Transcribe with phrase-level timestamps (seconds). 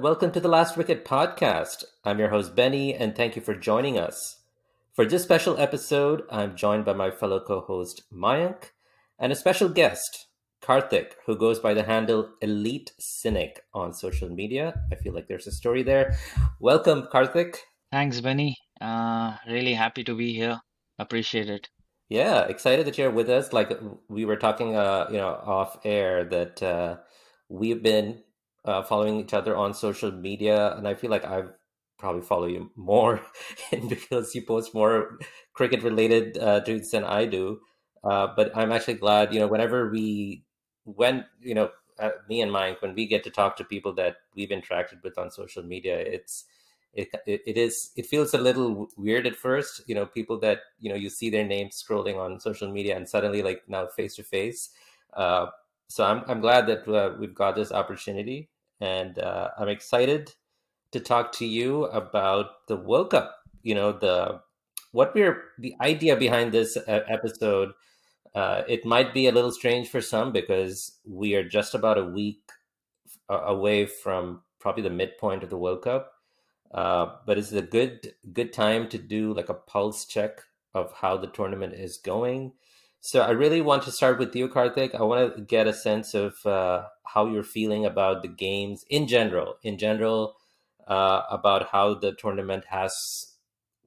[0.00, 0.12] everyone.
[0.12, 1.84] Welcome to the Last Wicket podcast.
[2.04, 4.40] I'm your host, Benny, and thank you for joining us.
[4.94, 8.72] For this special episode, I'm joined by my fellow co host, Mayank,
[9.18, 10.28] and a special guest,
[10.62, 14.72] Kartik, who goes by the handle Elite Cynic on social media.
[14.90, 16.16] I feel like there's a story there.
[16.60, 17.58] Welcome, Kartik.
[17.92, 18.56] Thanks, Benny.
[18.80, 20.60] Uh, really happy to be here.
[20.98, 21.68] Appreciate it.
[22.08, 23.52] Yeah, excited that you're with us.
[23.52, 23.78] Like
[24.08, 26.96] we were talking, uh, you know, off air that uh,
[27.50, 28.22] we've been
[28.64, 31.52] uh, following each other on social media, and I feel like I've
[31.98, 33.20] probably follow you more
[33.88, 35.18] because you post more
[35.52, 37.60] cricket related uh, tweets than I do.
[38.02, 40.44] Uh, but I'm actually glad, you know, whenever we,
[40.84, 44.16] when, you know, uh, me and Mike, when we get to talk to people that
[44.34, 46.46] we've interacted with on social media, it's,
[46.94, 50.60] it, it, it is, it feels a little weird at first, you know, people that,
[50.78, 54.16] you know, you see their names scrolling on social media and suddenly like now face
[54.16, 54.70] to face.
[55.12, 55.46] Uh,
[55.88, 58.48] so I'm, I'm glad that uh, we've got this opportunity
[58.80, 60.34] and uh, I'm excited
[60.92, 63.36] to talk to you about the World Cup.
[63.62, 64.40] You know, the
[64.92, 67.72] what we're the idea behind this episode.
[68.34, 72.04] Uh, it might be a little strange for some because we are just about a
[72.04, 72.40] week
[73.28, 76.12] away from probably the midpoint of the World Cup.
[76.72, 80.42] Uh, but it's a good good time to do like a pulse check
[80.74, 82.52] of how the tournament is going.
[83.02, 84.94] So I really want to start with you, Kartik.
[84.94, 89.08] I want to get a sense of uh, how you're feeling about the games in
[89.08, 89.56] general.
[89.62, 90.36] In general,
[90.86, 93.36] uh, about how the tournament has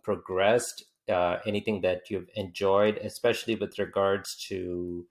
[0.03, 5.05] progressed, uh, anything that you've enjoyed, especially with regards to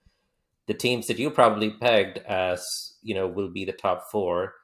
[0.67, 2.65] the teams that you probably pegged as
[3.03, 4.55] you know will be the top four.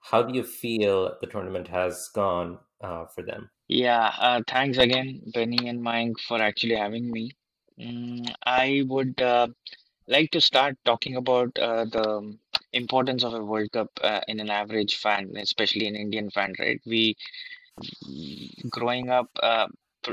[0.00, 3.50] How do you feel the tournament has gone uh, for them?
[3.66, 7.32] Yeah, uh, thanks again, Benny and Mike, for actually having me.
[7.78, 9.46] Mm, I would uh,
[10.08, 12.36] like to start talking about uh, the
[12.72, 16.80] importance of a World Cup uh, in an average fan, especially an Indian fan, right?
[16.86, 17.16] We
[18.70, 19.66] growing up, uh,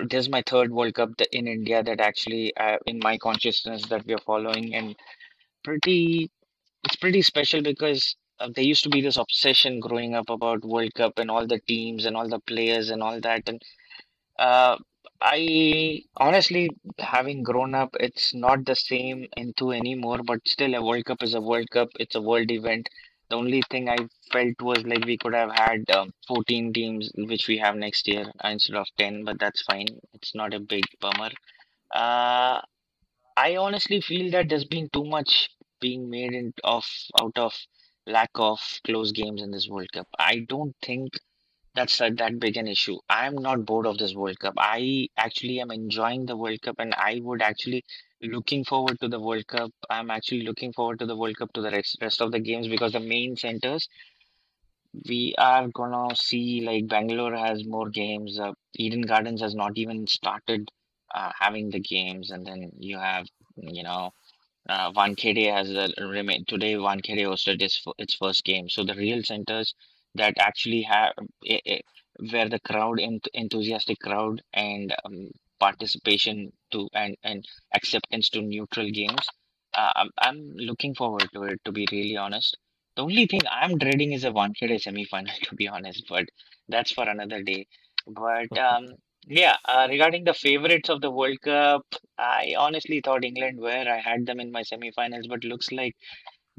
[0.09, 4.05] this is my third World Cup in India that actually uh, in my consciousness that
[4.05, 4.95] we are following, and
[5.63, 6.31] pretty,
[6.85, 10.93] it's pretty special because uh, there used to be this obsession growing up about World
[10.95, 13.61] Cup and all the teams and all the players and all that, and
[14.39, 14.77] uh,
[15.21, 21.05] I honestly, having grown up, it's not the same into anymore, but still, a World
[21.05, 21.89] Cup is a World Cup.
[21.99, 22.89] It's a world event.
[23.29, 23.97] The only thing I
[24.31, 28.25] felt was like we could have had um, 14 teams, which we have next year
[28.43, 29.87] instead of 10, but that's fine.
[30.13, 31.29] It's not a big bummer.
[31.95, 32.61] Uh,
[33.37, 35.49] I honestly feel that there's been too much
[35.81, 36.85] being made in, of
[37.21, 37.53] out of
[38.07, 40.07] lack of close games in this World Cup.
[40.19, 41.13] I don't think
[41.75, 42.97] that's that, that big an issue.
[43.09, 44.53] I'm not bored of this World Cup.
[44.57, 47.83] I actually am enjoying the World Cup and I would actually
[48.21, 49.71] looking forward to the World Cup.
[49.89, 52.67] I'm actually looking forward to the World Cup to the rest, rest of the games
[52.67, 53.87] because the main centers
[55.07, 58.39] we are gonna see like Bangalore has more games.
[58.39, 60.69] Uh, Eden Gardens has not even started
[61.13, 63.27] uh, having the games, and then you have
[63.57, 64.11] you know
[64.69, 66.75] uh, Wankhede has a remain today.
[66.75, 69.73] Wankhede hosted its its first game, so the real centers
[70.15, 71.13] that actually have
[72.31, 75.29] where the crowd ent- enthusiastic crowd and um,
[75.59, 79.25] participation to and and acceptance to neutral games
[79.77, 82.57] uh, I'm, I'm looking forward to it to be really honest.
[82.95, 86.25] The only thing i'm dreading is a Wankhede semi-final to be honest but
[86.67, 87.67] that's for another day.
[88.07, 88.87] But um
[89.27, 91.85] yeah uh, regarding the favorites of the world cup
[92.17, 93.85] i honestly thought england were.
[93.95, 95.95] I had them in my semi-finals but looks like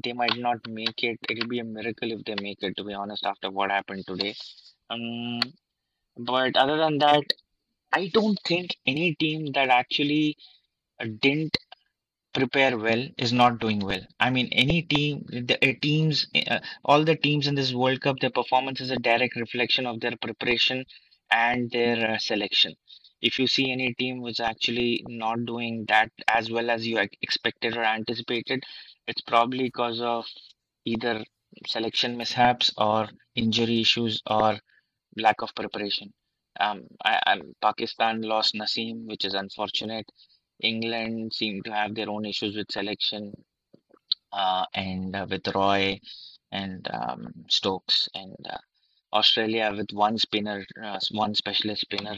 [0.03, 1.19] they might not make it.
[1.29, 4.35] It'll be a miracle if they make it, to be honest, after what happened today.
[4.89, 5.39] Um,
[6.17, 7.23] but other than that,
[7.93, 10.37] I don't think any team that actually
[11.19, 11.57] didn't
[12.33, 14.01] prepare well is not doing well.
[14.19, 18.19] I mean, any team, the uh, teams, uh, all the teams in this World Cup,
[18.19, 20.85] their performance is a direct reflection of their preparation
[21.31, 22.75] and their uh, selection.
[23.21, 27.77] If you see any team was actually not doing that as well as you expected
[27.77, 28.63] or anticipated,
[29.07, 30.25] it's probably because of
[30.85, 31.23] either
[31.67, 34.57] selection mishaps or injury issues or
[35.17, 36.13] lack of preparation.
[36.59, 40.05] Um, I, I, Pakistan lost Naseem, which is unfortunate.
[40.61, 43.33] England seem to have their own issues with selection
[44.31, 45.99] uh, and uh, with Roy
[46.51, 48.57] and um, Stokes, and uh,
[49.11, 52.17] Australia with one spinner, uh, one specialist spinner.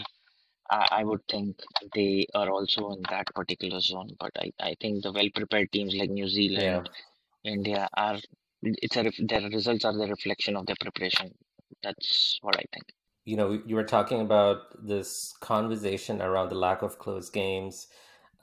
[0.69, 1.61] I I would think
[1.93, 4.09] they are also in that particular zone.
[4.19, 6.89] But I, I think the well prepared teams like New Zealand,
[7.43, 7.51] yeah.
[7.53, 8.19] India are
[8.61, 11.33] it's a their results are the reflection of their preparation.
[11.83, 12.85] That's what I think.
[13.25, 17.87] You know, you were talking about this conversation around the lack of close games.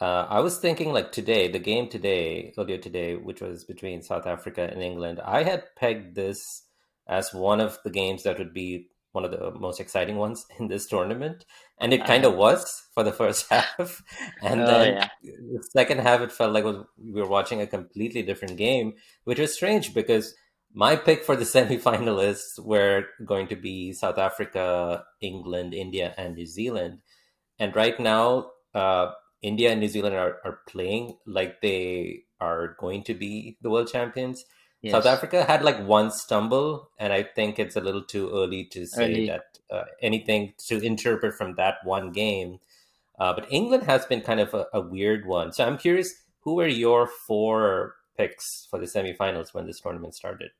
[0.00, 4.26] Uh, I was thinking like today, the game today, earlier today, which was between South
[4.26, 5.20] Africa and England.
[5.24, 6.64] I had pegged this
[7.06, 10.68] as one of the games that would be one of the most exciting ones in
[10.68, 11.44] this tournament.
[11.80, 14.02] And it kind of was for the first half.
[14.42, 15.08] And oh, then yeah.
[15.22, 18.94] the second half, it felt like we were watching a completely different game,
[19.24, 20.34] which was strange because
[20.74, 26.46] my pick for the semifinalists were going to be South Africa, England, India, and New
[26.46, 26.98] Zealand.
[27.58, 29.12] And right now, uh,
[29.42, 33.88] India and New Zealand are, are playing like they are going to be the world
[33.88, 34.44] champions.
[34.82, 34.92] Yes.
[34.92, 38.84] South Africa had like one stumble, and I think it's a little too early to
[38.84, 39.26] say early.
[39.28, 42.58] that uh, anything to interpret from that one game.
[43.18, 45.52] Uh, but England has been kind of a, a, weird one.
[45.52, 50.50] So I'm curious, who were your four picks for the semifinals when this tournament started?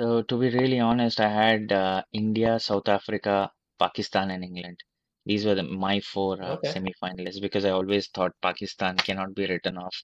[0.00, 4.78] So to be really honest, I had uh, India, South Africa, Pakistan, and England.
[5.26, 6.72] These were the, my four uh, okay.
[6.72, 9.94] semifinalists because I always thought Pakistan cannot be written off.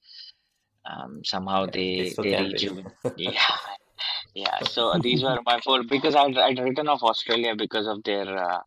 [0.89, 2.93] Um, somehow yeah, they they, they rejuvenate.
[3.17, 3.57] yeah,
[4.35, 4.59] yeah.
[4.65, 8.61] So these were my four because I'd, I'd written off Australia because of their uh,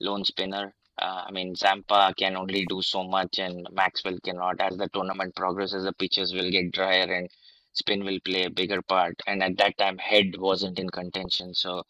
[0.00, 0.74] lone spinner.
[1.00, 4.60] Uh, I mean, Zampa can only do so much, and Maxwell cannot.
[4.60, 7.28] As the tournament progresses, the pitches will get drier, and
[7.72, 9.14] spin will play a bigger part.
[9.26, 11.54] And at that time, head wasn't in contention.
[11.54, 11.84] So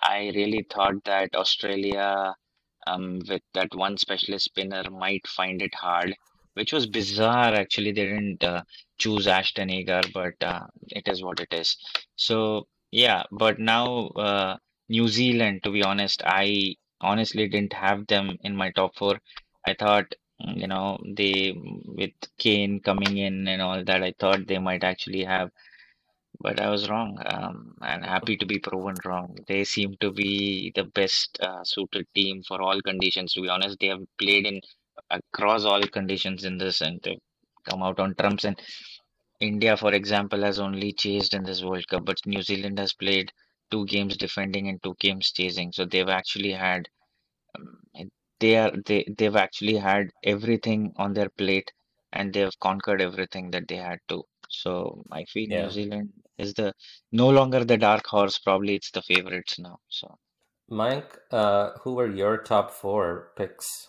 [0.00, 2.34] I really thought that Australia,
[2.86, 6.14] um, with that one specialist spinner, might find it hard,
[6.56, 7.54] which was bizarre.
[7.54, 8.62] Actually, they didn't uh,
[8.98, 11.76] choose Ashton Agar, but uh, it is what it is.
[12.16, 14.56] So yeah, but now uh,
[14.88, 19.18] New Zealand, to be honest, I honestly didn't have them in my top four.
[19.66, 21.54] I thought you know they
[21.86, 25.50] with Kane coming in and all that I thought they might actually have
[26.40, 30.72] but I was wrong um, and happy to be proven wrong they seem to be
[30.74, 34.60] the best uh, suited team for all conditions to be honest they have played in
[35.10, 37.18] across all conditions in this and they
[37.68, 38.60] come out on trumps and
[39.40, 43.32] India for example has only chased in this World Cup but New Zealand has played
[43.70, 46.88] two games defending and two games chasing so they've actually had
[47.56, 47.78] um,
[48.40, 51.70] they are they they've actually had everything on their plate
[52.12, 54.22] and they've conquered everything that they had to.
[54.48, 55.62] So I feel yeah.
[55.62, 56.72] New Zealand is the
[57.12, 58.38] no longer the dark horse.
[58.38, 59.78] Probably it's the favorites now.
[59.88, 60.18] So,
[60.68, 63.88] Mike, uh, who were your top four picks?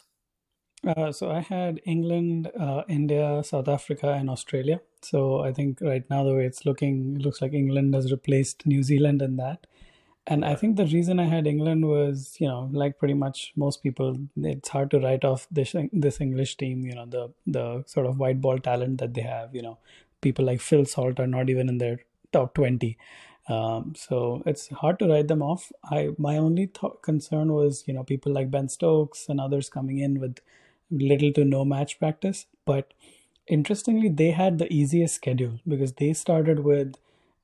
[0.85, 4.79] Uh, so I had England, uh, India, South Africa, and Australia.
[5.01, 8.65] So I think right now the way it's looking, it looks like England has replaced
[8.65, 9.65] New Zealand in that.
[10.27, 13.81] And I think the reason I had England was, you know, like pretty much most
[13.81, 16.83] people, it's hard to write off this this English team.
[16.85, 19.55] You know, the the sort of white ball talent that they have.
[19.55, 19.77] You know,
[20.21, 22.01] people like Phil Salt are not even in their
[22.33, 22.97] top twenty.
[23.47, 25.71] Um, so it's hard to write them off.
[25.85, 29.99] I my only th- concern was, you know, people like Ben Stokes and others coming
[29.99, 30.39] in with
[30.91, 32.45] little to no match practice.
[32.65, 32.93] But
[33.47, 36.95] interestingly, they had the easiest schedule because they started with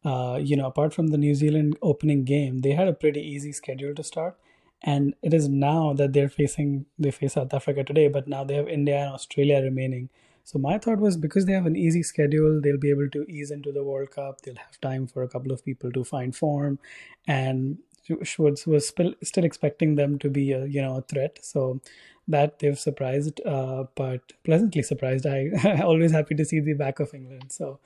[0.06, 3.52] uh, you know, apart from the New Zealand opening game, they had a pretty easy
[3.52, 4.38] schedule to start.
[4.82, 8.56] And it is now that they're facing, they face South Africa today, but now they
[8.56, 10.10] have India and Australia remaining.
[10.44, 13.50] So my thought was because they have an easy schedule, they'll be able to ease
[13.50, 14.42] into the World Cup.
[14.42, 16.80] They'll have time for a couple of people to find form,
[17.26, 17.78] and
[18.24, 21.40] Schwartz was still still expecting them to be a you know a threat.
[21.42, 21.82] So
[22.28, 25.26] that they've surprised, uh, but pleasantly surprised.
[25.26, 27.52] I always happy to see the back of England.
[27.52, 27.80] So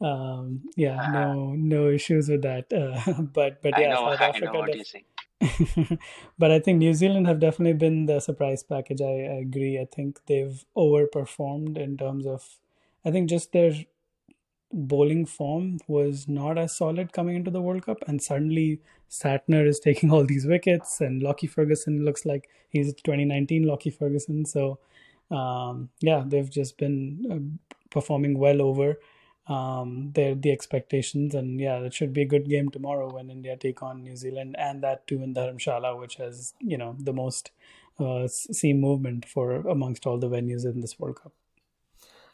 [0.00, 2.72] um, yeah, uh, no, no issues with that.
[2.72, 4.84] Uh, but but yeah, know, South Africa.
[6.38, 9.00] But I think New Zealand have definitely been the surprise package.
[9.02, 9.78] I, I agree.
[9.78, 12.58] I think they've overperformed in terms of.
[13.04, 13.72] I think just their
[14.74, 19.80] bowling form was not as solid coming into the World Cup, and suddenly Santner is
[19.84, 24.44] taking all these wickets, and Lockie Ferguson looks like he's 2019 Lockie Ferguson.
[24.44, 24.78] So,
[25.30, 28.98] um, yeah, they've just been uh, performing well over
[29.46, 31.34] um, their the expectations.
[31.34, 34.56] And yeah, it should be a good game tomorrow when India take on New Zealand,
[34.58, 37.50] and that too in Dharamshala, which has you know the most
[37.98, 41.32] uh, seam movement for amongst all the venues in this World Cup.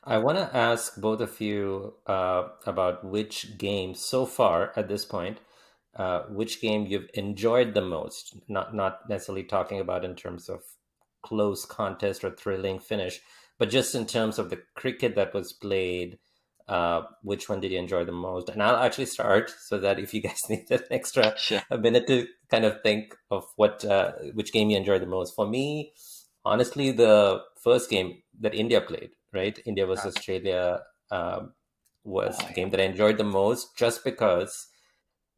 [0.02, 5.04] I want to ask both of you uh, about which game so far at this
[5.04, 5.38] point,
[5.94, 8.36] uh, which game you've enjoyed the most.
[8.48, 10.62] Not not necessarily talking about in terms of
[11.22, 13.20] close contest or thrilling finish,
[13.58, 16.18] but just in terms of the cricket that was played
[16.70, 18.48] uh, which one did you enjoy the most?
[18.48, 21.62] And I'll actually start so that if you guys need an extra sure.
[21.68, 25.34] a minute to kind of think of what uh, which game you enjoyed the most.
[25.34, 25.92] For me,
[26.44, 30.16] honestly, the first game that India played, right, India versus.
[30.16, 31.52] Australia, um,
[32.04, 34.68] was the game that I enjoyed the most, just because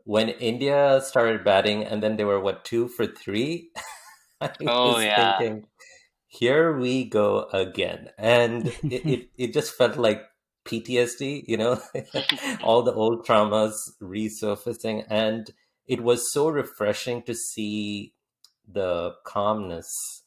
[0.05, 3.71] when India started batting and then they were what two for three.
[4.41, 5.39] I oh was yeah.
[5.39, 5.67] thinking,
[6.27, 10.23] here we go again, and it, it it just felt like
[10.65, 11.81] PTSD, you know,
[12.63, 15.05] all the old traumas resurfacing.
[15.09, 15.51] And
[15.87, 18.15] it was so refreshing to see
[18.67, 20.23] the calmness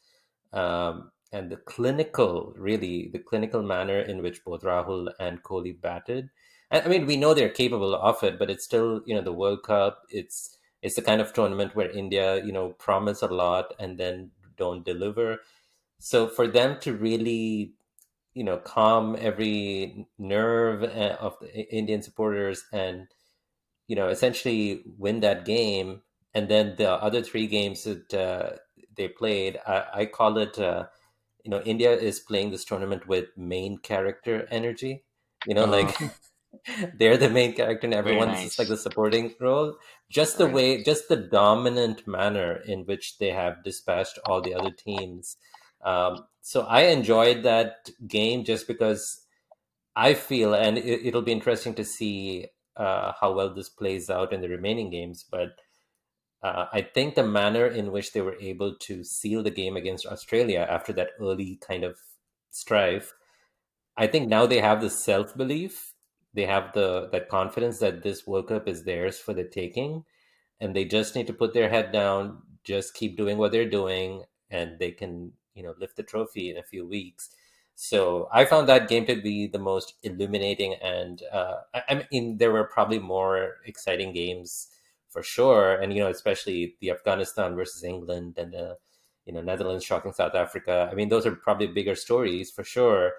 [0.53, 6.29] um, and the clinical, really, the clinical manner in which both Rahul and Kohli batted.
[6.71, 9.63] I mean, we know they're capable of it, but it's still, you know, the World
[9.63, 10.03] Cup.
[10.09, 14.31] It's it's the kind of tournament where India, you know, promise a lot and then
[14.55, 15.39] don't deliver.
[15.99, 17.73] So for them to really,
[18.33, 23.07] you know, calm every nerve eh, of the Indian supporters and,
[23.87, 26.01] you know, essentially win that game,
[26.33, 28.57] and then the other three games that uh,
[28.95, 30.85] they played, I, I call it, uh,
[31.45, 35.05] you know, India is playing this tournament with main character energy.
[35.47, 36.11] You know, like Oh,
[36.93, 39.77] they're the main character and very everyone's just like the supporting role.
[40.09, 44.55] Just the Very way, just the dominant manner in which they have dispatched all the
[44.55, 45.37] other teams.
[45.83, 49.25] Um, so I enjoyed that game just because
[49.95, 52.47] I feel, and it, it'll be interesting to see
[52.77, 55.25] uh, how well this plays out in the remaining games.
[55.29, 55.49] But
[56.45, 60.05] uh, I think the manner in which they were able to seal the game against
[60.05, 61.97] Australia after that early kind of
[62.51, 63.15] strife,
[63.97, 65.93] I think now they have the self belief,
[66.35, 70.03] they have the that confidence that this World Cup is theirs for the taking,
[70.61, 74.23] and they just need to put their head down, just keep doing what they're doing,
[74.51, 77.31] and they can you know lift the trophy in a few weeks.
[77.75, 82.37] So I found that game to be the most illuminating, and uh, I, I mean
[82.37, 84.69] there were probably more exciting games
[85.15, 88.75] for sure, and you know especially the Afghanistan versus England and the
[89.25, 90.89] you know Netherlands shocking South Africa.
[90.91, 93.13] I mean those are probably bigger stories for sure.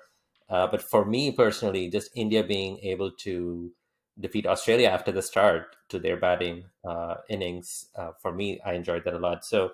[0.50, 3.72] Uh, but for me personally, just India being able to
[4.20, 9.04] defeat Australia after the start to their batting uh, innings, uh, for me, I enjoyed
[9.04, 9.44] that a lot.
[9.44, 9.72] So,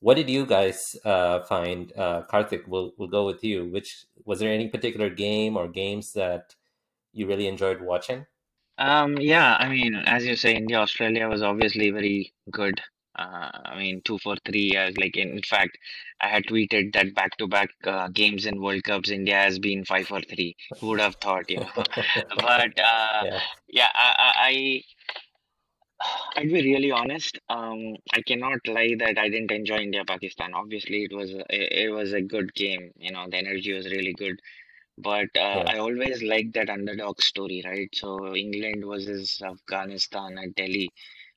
[0.00, 1.92] what did you guys uh, find?
[1.96, 3.66] Uh, Kartik, we'll, we'll go with you.
[3.66, 6.54] Which was there any particular game or games that
[7.12, 8.26] you really enjoyed watching?
[8.78, 12.80] Um, yeah, I mean, as you say, India, Australia was obviously very good.
[13.16, 14.76] Uh, I mean, two for three.
[14.76, 15.78] I was like, in, in fact,
[16.20, 20.20] I had tweeted that back-to-back uh, games in World Cups, India has been five for
[20.20, 20.56] three.
[20.80, 21.70] Who would have thought, you know?
[22.36, 24.82] But uh, yeah, yeah, I,
[26.36, 27.38] I, I'd be really honest.
[27.48, 30.52] Um, I cannot lie that I didn't enjoy India-Pakistan.
[30.54, 32.90] Obviously, it was it, it was a good game.
[32.96, 34.40] You know, the energy was really good.
[34.98, 37.88] But uh, yeah, I always like that underdog story, right?
[37.94, 40.90] So England versus Afghanistan at Delhi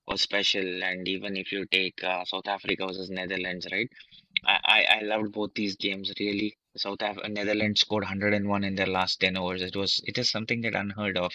[0.08, 3.90] was special, and even if you take uh, South Africa versus Netherlands, right?
[4.46, 6.58] I, I I loved both these games really.
[6.76, 9.62] South Af Netherlands scored 101 in their last 10 overs.
[9.64, 11.34] It was it is something that unheard of.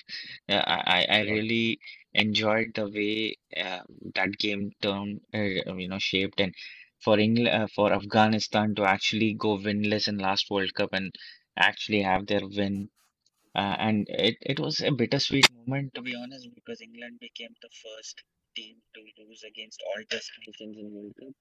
[0.49, 1.81] Uh, I I I yeah, really
[2.15, 3.81] enjoyed the way uh,
[4.15, 5.41] that game turned, uh,
[5.75, 6.55] you know, shaped, and
[7.01, 11.15] for England, uh, for Afghanistan to actually go winless in last World Cup and
[11.57, 12.91] actually have their win.
[13.55, 17.71] Uh, and it, it was a bittersweet moment, to be honest, because England became the
[17.85, 18.23] first
[18.57, 21.35] team to lose against all test nations in World Cup.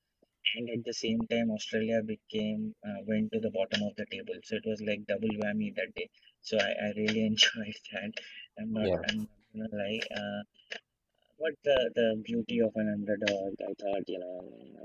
[0.55, 4.35] And at the same time, Australia became uh, went to the bottom of the table.
[4.43, 6.09] So it was like double whammy that day.
[6.41, 8.13] So I, I really enjoyed that.
[8.59, 10.01] I'm not yeah, I'm not gonna lie.
[10.15, 10.43] Uh,
[11.39, 14.39] but the the beauty of an underdog, I thought, you know,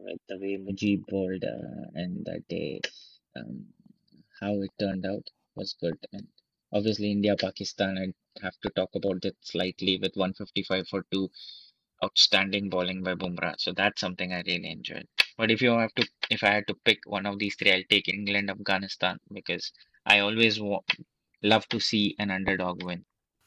[0.07, 2.81] with the way Mujib bowled uh, and that day,
[3.37, 3.67] um,
[4.41, 5.99] how it turned out was good.
[6.13, 6.27] And
[6.73, 11.31] obviously, India Pakistan, I'd have to talk about that slightly with 155 for two
[12.05, 13.55] outstanding bowling by Bumrah.
[13.59, 15.07] So that's something I really enjoyed.
[15.39, 17.83] But if you have to, if I had to pick one of these three, I'll
[17.91, 19.73] take England, Afghanistan because
[20.05, 20.81] I always wa
[21.43, 23.05] love to see an underdog win.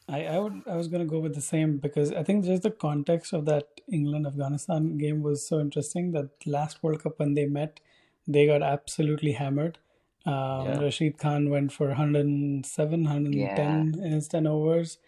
[0.08, 2.70] I, I would I was gonna go with the same because I think just the
[2.70, 7.46] context of that England Afghanistan game was so interesting that last World Cup when they
[7.46, 7.80] met,
[8.26, 9.78] they got absolutely hammered.
[10.26, 13.08] Um, yeah, Rashid Khan went for 107, Yeah.
[13.08, 14.98] 110 in his 10 overs.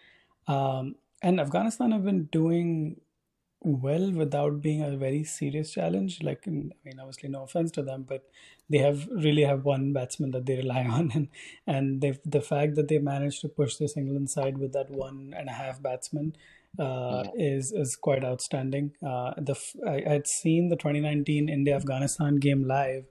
[0.47, 2.99] Um, and Afghanistan have been doing
[3.61, 6.21] well without being a very serious challenge.
[6.21, 8.23] Like, I mean, obviously, no offense to them, but
[8.69, 11.27] they have really have one batsman that they rely on, and
[11.65, 15.33] and they the fact that they managed to push this England side with that one
[15.37, 16.35] and a half batsman
[16.79, 17.31] uh, Yeah.
[17.55, 18.91] is is quite outstanding.
[19.01, 19.55] Uh, the
[19.87, 23.05] I, had seen the 2019 India Afghanistan game live.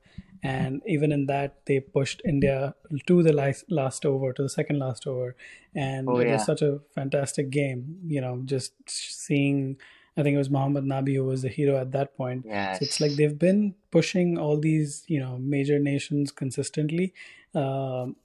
[0.44, 2.74] And even in that, they pushed India
[3.06, 5.36] to the last, last over, to the second last over,
[5.74, 7.98] and Oh it was such a fantastic game.
[8.06, 9.76] You know, just seeing
[10.16, 12.44] I think it was mohammad Nabi who was the hero at that point.
[12.74, 17.14] So it's like they've been pushing all these, you know, major nations consistently,
[17.54, 18.16] um,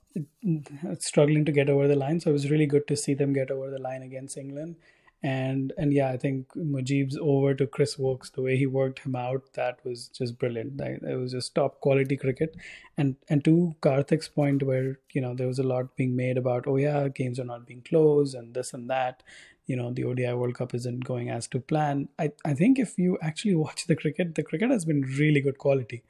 [1.00, 2.20] struggling to get over the line.
[2.20, 4.76] So it was really good to see them get over the line against England.
[5.24, 9.16] And and yeah, I think Mujib's over to Chris Woakes, the way he worked him
[9.16, 10.80] out, that was just brilliant.
[10.80, 12.56] It was just top quality cricket.
[12.98, 16.66] And and to Kartik's point, where you know there was a lot being made about,
[16.68, 19.24] oh yeah, games are not being closed and this and that
[19.66, 22.10] you know the ODI World Cup isn't going as to plan.
[22.20, 25.58] I I think if you actually watch the cricket, the cricket has been really good
[25.58, 26.04] quality.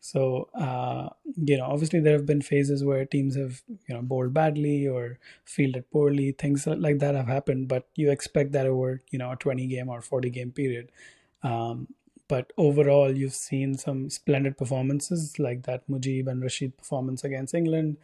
[0.00, 4.32] So uh, you know, obviously there have been phases where teams have you know bowled
[4.34, 6.32] badly or fielded poorly.
[6.32, 9.88] Things like that have happened, but you expect that over you know a twenty game
[9.88, 10.90] or forty game period.
[11.42, 11.88] Um,
[12.28, 17.96] but overall, you've seen some splendid performances like that Mujib and Rashid performance against England.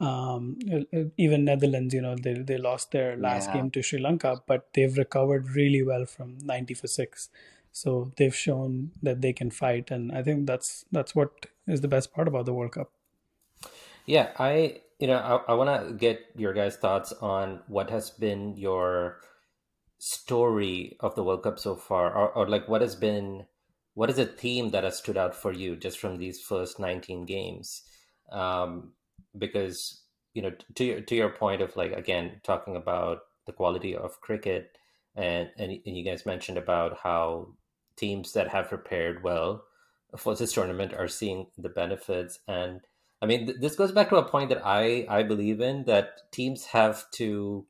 [0.00, 0.58] Um,
[1.16, 3.52] even Netherlands, you know, they they lost their last Yeah.
[3.52, 7.28] game to Sri Lanka, but they've recovered really well from ninety for six.
[7.72, 11.88] So they've shown that they can fight, and I think that's that's what is the
[11.88, 12.92] best part about the World Cup.
[14.04, 18.10] Yeah, I you know I, I want to get your guys' thoughts on what has
[18.10, 19.20] been your
[19.98, 23.46] story of the World Cup so far, or, or like what has been
[23.94, 27.24] what is a theme that has stood out for you just from these first 19
[27.26, 27.82] games?
[28.30, 28.92] Um,
[29.36, 30.02] because
[30.34, 34.20] you know to your to your point of like again talking about the quality of
[34.20, 34.76] cricket,
[35.16, 37.48] and and, and you guys mentioned about how
[37.96, 39.64] teams that have prepared well
[40.16, 42.80] for this tournament are seeing the benefits and
[43.20, 46.32] I mean, th- this goes back to a point that I I believe in that
[46.32, 47.66] teams have to,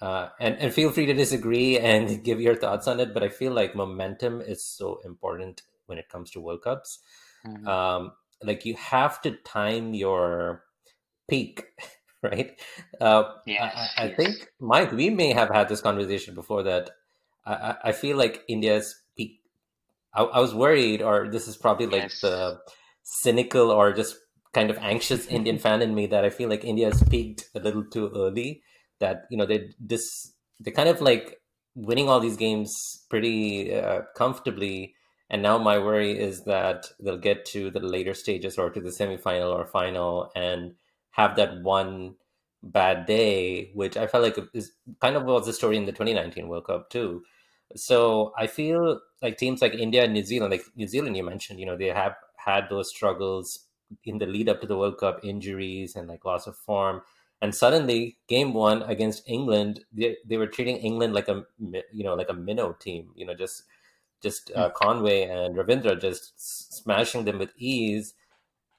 [0.00, 3.14] uh, and and feel free to disagree and give your thoughts on it.
[3.14, 7.00] But I feel like momentum is so important when it comes to World Cups.
[7.44, 7.66] Mhm.
[7.70, 8.12] Um,
[8.42, 10.64] like you have to time your
[11.28, 11.64] peak,
[12.22, 12.60] right?
[13.00, 14.16] Uh, I, Yes, I I yes.
[14.16, 16.90] think Mike, we may have had this conversation before that.
[17.46, 19.02] I, I feel like India's.
[20.14, 22.20] I, I was worried, or this is probably like Yes.
[22.20, 22.58] the
[23.02, 24.16] cynical or just
[24.52, 27.60] kind of anxious Indian fan in me that I feel like India has peaked a
[27.60, 28.62] little too early.
[29.00, 31.40] That you know they this they kind of like
[31.74, 34.94] winning all these games pretty uh, comfortably,
[35.30, 38.90] and now my worry is that they'll get to the later stages or to the
[38.90, 40.74] semifinal or final and
[41.12, 42.16] have that one
[42.62, 46.48] bad day, which I felt like is kind of was the story in the 2019
[46.48, 47.22] World Cup too.
[47.76, 51.60] So I feel like teams like India and New Zealand, like New Zealand, you mentioned,
[51.60, 53.66] you know, they have had those struggles
[54.04, 57.02] in the lead up to the World Cup, injuries and like loss of form.
[57.40, 62.14] And suddenly, game one against England, they, they were treating England like a you know
[62.14, 63.10] like a minnow team.
[63.14, 63.62] You know, just
[64.22, 66.32] just uh, Conway and Ravindra just
[66.82, 68.14] smashing them with ease.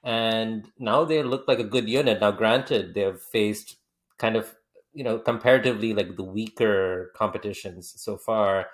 [0.04, 2.21] And now they look like a good unit.
[2.21, 3.78] Now, granted, they've faced
[4.17, 4.56] kind of
[4.93, 8.67] you know comparatively like the weaker competitions so far,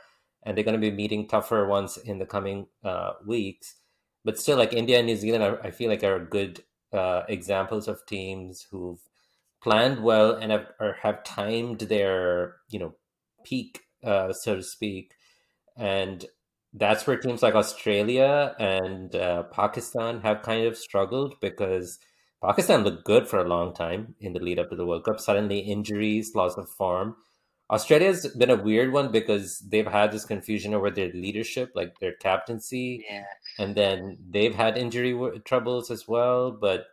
[0.45, 3.75] and they're going to be meeting tougher ones in the coming uh, weeks.
[4.23, 7.87] But still, like India and New Zealand, are, I feel like are good uh, examples
[7.87, 9.01] of teams who've
[9.61, 10.67] planned well and have
[11.01, 12.95] have timed their you know
[13.43, 15.13] peak, uh, so to speak,
[15.77, 16.25] and
[16.73, 21.99] that's where teams like Australia and uh, Pakistan have kind of struggled because
[22.43, 25.19] Pakistan looked good for a long time in the lead up to the World Cup.
[25.19, 27.15] Suddenly, injuries, loss of form.
[27.69, 32.13] Australia's been a weird one because they've had this confusion over their leadership, like their
[32.13, 33.25] captaincy, Yeah.
[33.57, 36.51] and then they've had injury w- troubles as well.
[36.51, 36.87] But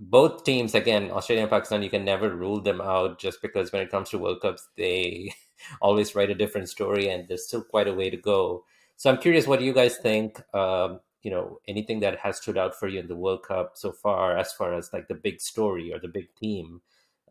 [0.00, 3.82] both teams, again, Australia and Pakistan, you can never rule them out just because when
[3.82, 5.32] it comes to World Cups, they
[5.80, 8.64] always write a different story, and there's still quite a way to go.
[8.96, 10.42] So I'm curious, what do you guys think?
[10.54, 13.92] Um, you know, anything that has stood out for you in the World Cup so
[13.92, 16.80] far, as far as like the big story or the big theme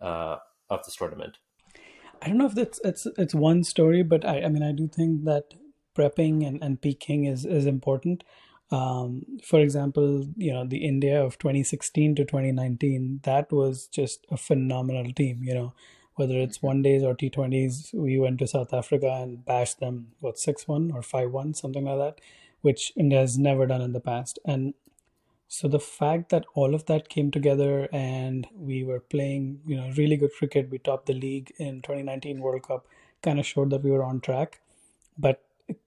[0.01, 0.37] uh,
[0.69, 1.37] of this tournament?
[2.21, 4.87] I don't know if that's it's it's one story, but I, I mean I do
[4.87, 5.53] think that
[5.95, 8.23] prepping and, and peaking is is important.
[8.71, 14.37] Um, for example, you know, the India of 2016 to 2019, that was just a
[14.37, 15.73] phenomenal team, you know,
[16.15, 20.35] whether it's one days or T20s, we went to South Africa and bashed them, what,
[20.35, 22.21] 6-1 or 5-1, something like that,
[22.61, 24.39] which India has never done in the past.
[24.45, 24.73] And
[25.53, 29.91] so the fact that all of that came together and we were playing, you know,
[29.97, 32.85] really good cricket, we topped the league in 2019 World Cup,
[33.21, 34.61] kind of showed that we were on track.
[35.17, 35.41] But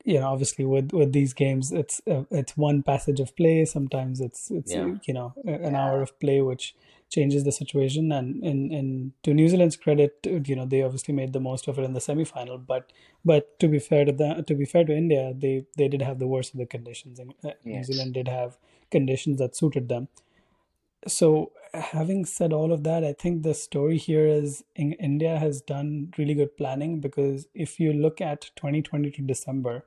[0.05, 3.65] you know, obviously with with these games, it's uh, it's one passage of play.
[3.65, 4.95] Sometimes it's it's Yeah.
[5.05, 5.79] you know an Yeah.
[5.81, 6.75] hour of play which
[7.15, 8.13] changes the situation.
[8.13, 11.79] And in in to New Zealand's credit, you know, they obviously made the most of
[11.79, 12.59] it in the semi-final.
[12.59, 12.93] But
[13.25, 16.19] but to be fair to that, to be fair to India, they they did have
[16.19, 18.57] the worst of the conditions, and uh, New Zealand did have
[18.91, 20.09] conditions that suited them.
[21.07, 25.61] So, having said all of that, I think the story here is in India has
[25.61, 29.85] done really good planning because if you look at 2020 to December,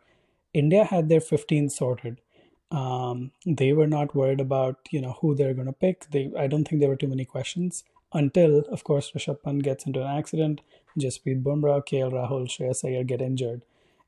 [0.54, 2.22] India had their 15 sorted.
[2.72, 6.10] Um, they were not worried about you know who they're going to pick.
[6.12, 9.86] They I don't think there were too many questions until, of course, Rishabh Pant gets
[9.86, 10.62] into an accident.
[11.00, 13.64] Jasprit Bumrah, KL Rahul, Shreyas Iyer get injured,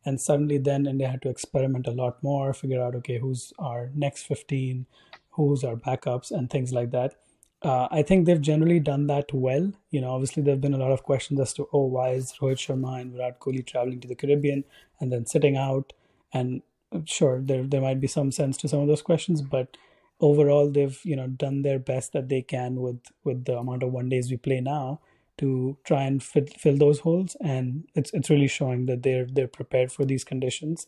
[0.06, 3.92] and suddenly then India had to experiment a lot more, figure out okay who's our
[3.94, 4.86] next 15,
[5.32, 7.16] who's our backups, and things like that.
[7.62, 9.72] uh, I think they've generally done that well.
[9.92, 12.34] You know, obviously there have been a lot of questions as to, oh, why is
[12.42, 14.64] Rohit Sharma and Virat Kohli traveling to the Caribbean
[15.00, 15.94] and then sitting out?
[16.34, 16.62] And
[17.06, 19.78] sure, there there might be some sense to some of those questions, but
[20.22, 23.92] overall they've you know done their best that they can with with the amount of
[23.92, 25.00] one days we play now
[25.38, 29.48] to try and fit, fill those holes, and it's it's really showing that they're they're
[29.48, 30.88] prepared for these conditions.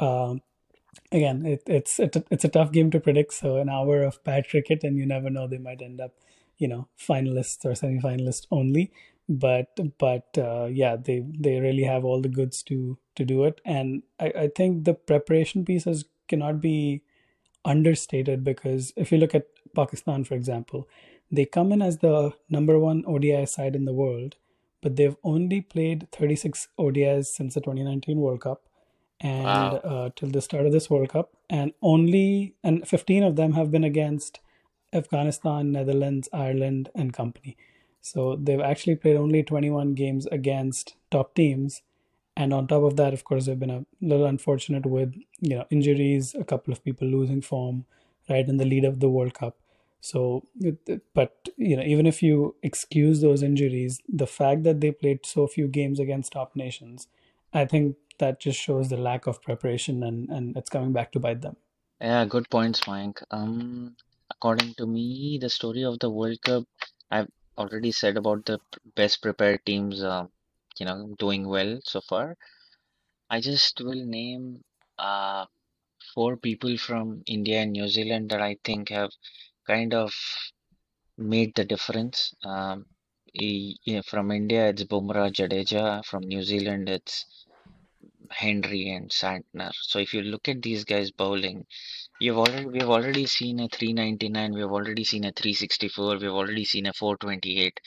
[0.00, 0.42] Um,
[1.10, 3.34] again, it, it's it, it's a tough game to predict.
[3.34, 6.12] So an hour of bad cricket, and you never know they might end up,
[6.58, 8.92] you know, finalists or semi-finalists only.
[9.28, 13.60] But but uh, yeah, they they really have all the goods to to do it,
[13.64, 17.02] and I, I think the preparation pieces cannot be
[17.64, 20.88] understated because if you look at Pakistan, for example,
[21.30, 24.36] they come in as the number one ODI side in the world,
[24.82, 28.62] but they've only played 36 ODIs since the 2019 World Cup
[29.20, 29.80] and wow.
[29.84, 33.70] uh, till the start of this World Cup, and only and 15 of them have
[33.70, 34.40] been against
[34.92, 37.56] Afghanistan, Netherlands, Ireland, and company.
[38.02, 41.82] So they've actually played only 21 games against top teams,
[42.36, 45.64] and on top of that, of course, they've been a little unfortunate with you know
[45.70, 47.84] injuries, a couple of people losing form
[48.28, 49.56] right in the lead of the World Cup.
[50.00, 50.44] So,
[51.14, 55.46] but you know, even if you excuse those injuries, the fact that they played so
[55.46, 57.06] few games against top nations,
[57.54, 61.20] I think that just shows the lack of preparation and and it's coming back to
[61.20, 61.56] bite them.
[62.00, 63.22] Yeah, good points, Mike.
[63.30, 63.94] Um,
[64.28, 66.64] according to me, the story of the World Cup,
[67.12, 68.60] I've already said about the
[68.96, 70.26] best prepared teams, uh,
[70.78, 72.36] you know, doing well so far.
[73.30, 74.64] I just will name
[74.98, 75.46] uh,
[76.14, 79.10] four people from India and New Zealand that I think have
[79.66, 80.12] kind of
[81.16, 82.34] made the difference.
[82.44, 82.86] Um,
[83.32, 86.04] he, yeah, from India, it's Bumrah Jadeja.
[86.04, 87.24] From New Zealand, it's
[88.30, 89.72] Henry and Santner.
[89.74, 91.66] So if you look at these guys bowling,
[92.20, 96.86] you've already we've already seen a 399, we've already seen a 364, we've already seen
[96.86, 97.80] a 428,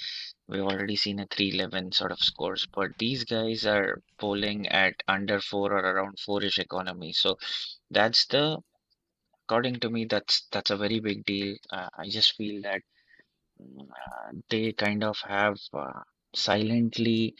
[0.47, 2.67] we've already seen a 311 sort of scores.
[2.73, 7.13] But these guys are polling at under four or around four-ish economy.
[7.13, 7.37] So
[7.91, 8.59] that's the
[9.43, 11.55] according to me that's that's a very big deal.
[11.71, 12.81] Uh, I just feel that
[13.61, 16.01] uh, they kind of have uh,
[16.35, 17.35] silently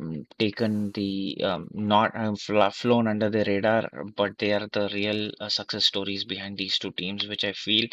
[0.00, 5.30] um, taken the um, not uh, flown under the radar, but they are the real
[5.40, 7.88] uh, success stories behind these two teams, which I feel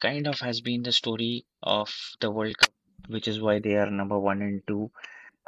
[0.00, 2.72] kind of has been the story of the World Cup,
[3.06, 4.90] which is why they are number one and two.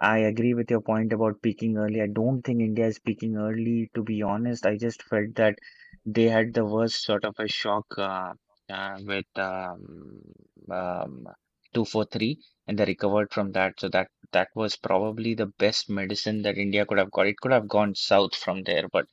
[0.00, 2.02] I agree with your point about peaking early.
[2.02, 4.66] I don't think India is peaking early, to be honest.
[4.66, 5.58] I just felt that
[6.06, 8.34] they had the worst sort of a shock uh,
[8.70, 10.22] uh, with um,
[10.70, 11.26] um,
[11.74, 13.80] 243 and they recovered from that.
[13.80, 17.26] So that that was probably the best medicine that India could have got.
[17.26, 19.06] It could have gone south from there, but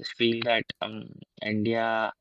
[0.00, 1.08] I feel that um,
[1.42, 2.12] India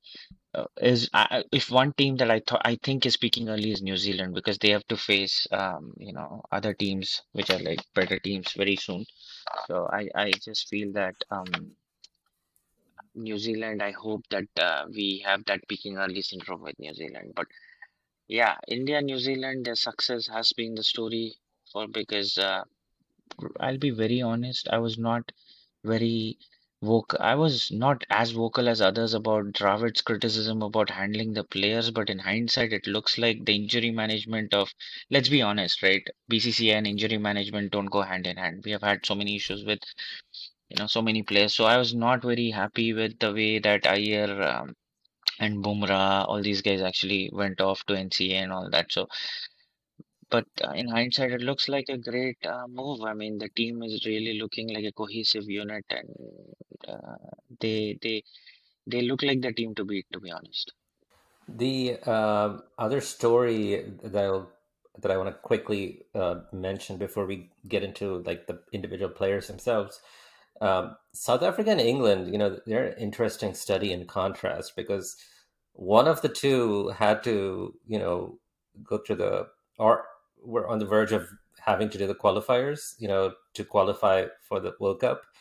[0.56, 3.82] uh, is uh, if one team that I thought I think is speaking early is
[3.82, 7.82] New Zealand because they have to face um, you know other teams which are like
[7.96, 9.06] better teams very soon.
[9.68, 11.76] So I I just feel that um,
[13.16, 13.82] New Zealand.
[13.82, 17.48] I hope that uh, we have that peaking early syndrome with New Zealand, but
[18.32, 21.36] yeah, India, New Zealand, their success has been the story
[21.72, 22.64] for because uh,
[23.60, 25.32] I'll be very honest, I was not
[25.84, 26.38] very
[26.82, 27.20] vocal.
[27.22, 32.10] I was not as vocal as others about Dravid's criticism about handling the players, but
[32.10, 34.74] in hindsight, it looks like the injury management of,
[35.10, 36.08] let's be honest, right?
[36.30, 38.64] BCCI and injury management don't go hand in hand.
[38.64, 39.82] We have had so many issues with,
[40.70, 41.54] you know, so many players.
[41.54, 44.76] So I was not very happy with the way that Iyer um,
[45.40, 48.92] and Bumrah, all these guys actually went off to NCA and all that.
[48.92, 49.08] So,
[50.30, 53.02] but uh, in hindsight, it looks like a great uh, move.
[53.04, 56.10] I mean, the team is really looking like a cohesive unit, and
[56.88, 57.16] uh,
[57.60, 58.24] they they
[58.88, 60.06] they look like the team to beat.
[60.14, 60.74] To be honest.
[61.48, 64.50] The uh, other story that I'll,
[65.00, 69.48] that I want to quickly uh, mention before we get into like the individual players
[69.48, 70.00] themselves
[70.62, 75.18] um, South Africa and England, you know, they're an interesting study in contrast because
[75.74, 78.40] one of the two had to, you know,
[78.84, 79.48] go through the
[79.78, 80.06] or
[80.44, 81.28] were on the verge of
[81.60, 85.24] having to do the qualifiers, you know, to qualify for the World Cup.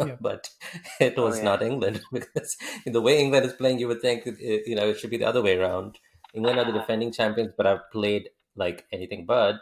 [0.00, 0.16] Yeah.
[0.20, 0.50] but
[0.98, 1.44] it oh, was oh, yeah.
[1.44, 4.98] not England because the way England is playing, you would think, it, you know, it
[4.98, 6.00] should be the other way around.
[6.34, 9.60] England are the defending champions, but have played like anything but.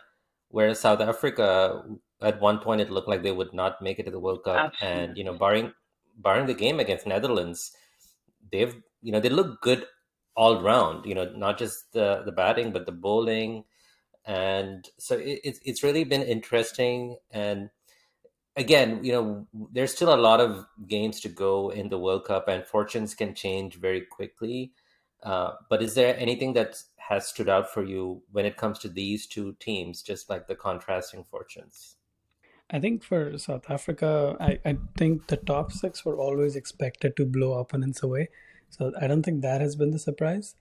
[0.48, 1.82] Whereas South Africa
[2.22, 4.72] at one point it looked like they would not make it to the World Cup,
[4.72, 5.04] Absolutely.
[5.04, 5.72] and you know, barring
[6.16, 7.72] barring the game against Netherlands,
[8.52, 9.86] they've you know they look good
[10.36, 11.06] all round.
[11.06, 13.64] You know, not just the the batting but the bowling,
[14.24, 17.16] and so it, it's it's really been interesting.
[17.30, 17.70] And
[18.56, 22.48] again, you know, there's still a lot of games to go in the World Cup,
[22.48, 24.72] and fortunes can change very quickly.
[25.22, 28.88] Uh, but is there anything that has stood out for you when it comes to
[28.88, 31.96] these two teams, just like the contrasting fortunes?
[32.70, 37.26] I think for South Africa, I, I think the top six were always expected to
[37.26, 38.28] blow opponents away.
[38.68, 40.54] So I don't think that has been the surprise.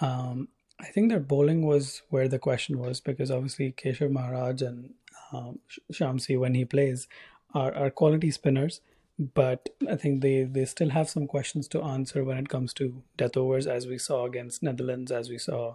[0.00, 0.48] Um,
[0.80, 4.94] I think their bowling was where the question was because obviously Keshav Maharaj and
[5.32, 5.58] um,
[5.92, 7.06] Shamsi, when he plays,
[7.54, 8.80] are, are quality spinners.
[9.18, 13.02] But I think they, they still have some questions to answer when it comes to
[13.18, 15.74] death overs, as we saw against Netherlands, as we saw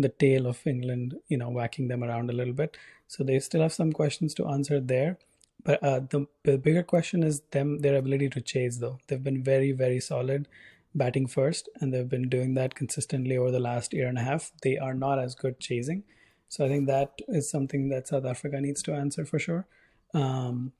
[0.00, 2.76] the tail of England, you know, whacking them around a little bit.
[3.06, 5.18] So they still have some questions to answer there.
[5.64, 8.98] But uh, the, the bigger question is them their ability to chase though.
[9.06, 10.48] They've been very very solid
[10.94, 14.52] batting first, and they've been doing that consistently over the last year and a half.
[14.62, 16.04] They are not as good chasing,
[16.48, 19.66] so I think that is something that South Africa needs to answer for sure.
[20.14, 20.72] Um,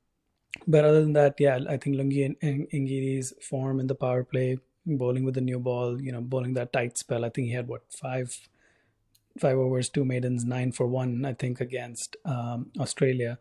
[0.66, 5.24] but other than that, yeah, I think Lungi Ngidi's form in the power play, bowling
[5.24, 7.24] with the new ball, you know, bowling that tight spell.
[7.24, 8.38] I think he had what five
[9.40, 13.38] five overs, two maidens, nine for one, I think, against um, Australia.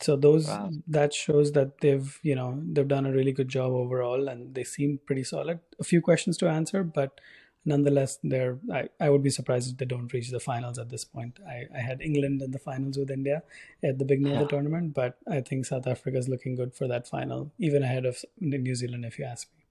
[0.00, 0.70] So those Wow.
[0.86, 4.64] that shows that they've you know they've done a really good job overall, and they
[4.64, 5.60] seem pretty solid.
[5.80, 7.20] A few questions to answer, but
[7.64, 8.58] nonetheless, they're.
[8.72, 11.38] I, I would be surprised if they don't reach the finals at this point.
[11.46, 13.42] I, I had England in the finals with India
[13.82, 16.86] at the beginning of the tournament, but I think South Africa is looking good for
[16.88, 19.64] that final, even ahead of New Zealand, if you ask me.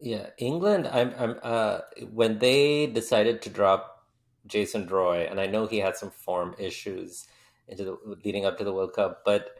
[0.00, 0.86] Yeah, England.
[0.88, 1.14] I'm.
[1.18, 1.38] I'm.
[1.42, 1.78] Uh,
[2.12, 3.93] when they decided to drop
[4.46, 7.26] Jason Roy, and I know he had some form issues
[7.68, 9.50] into the leading up to the World Cup, but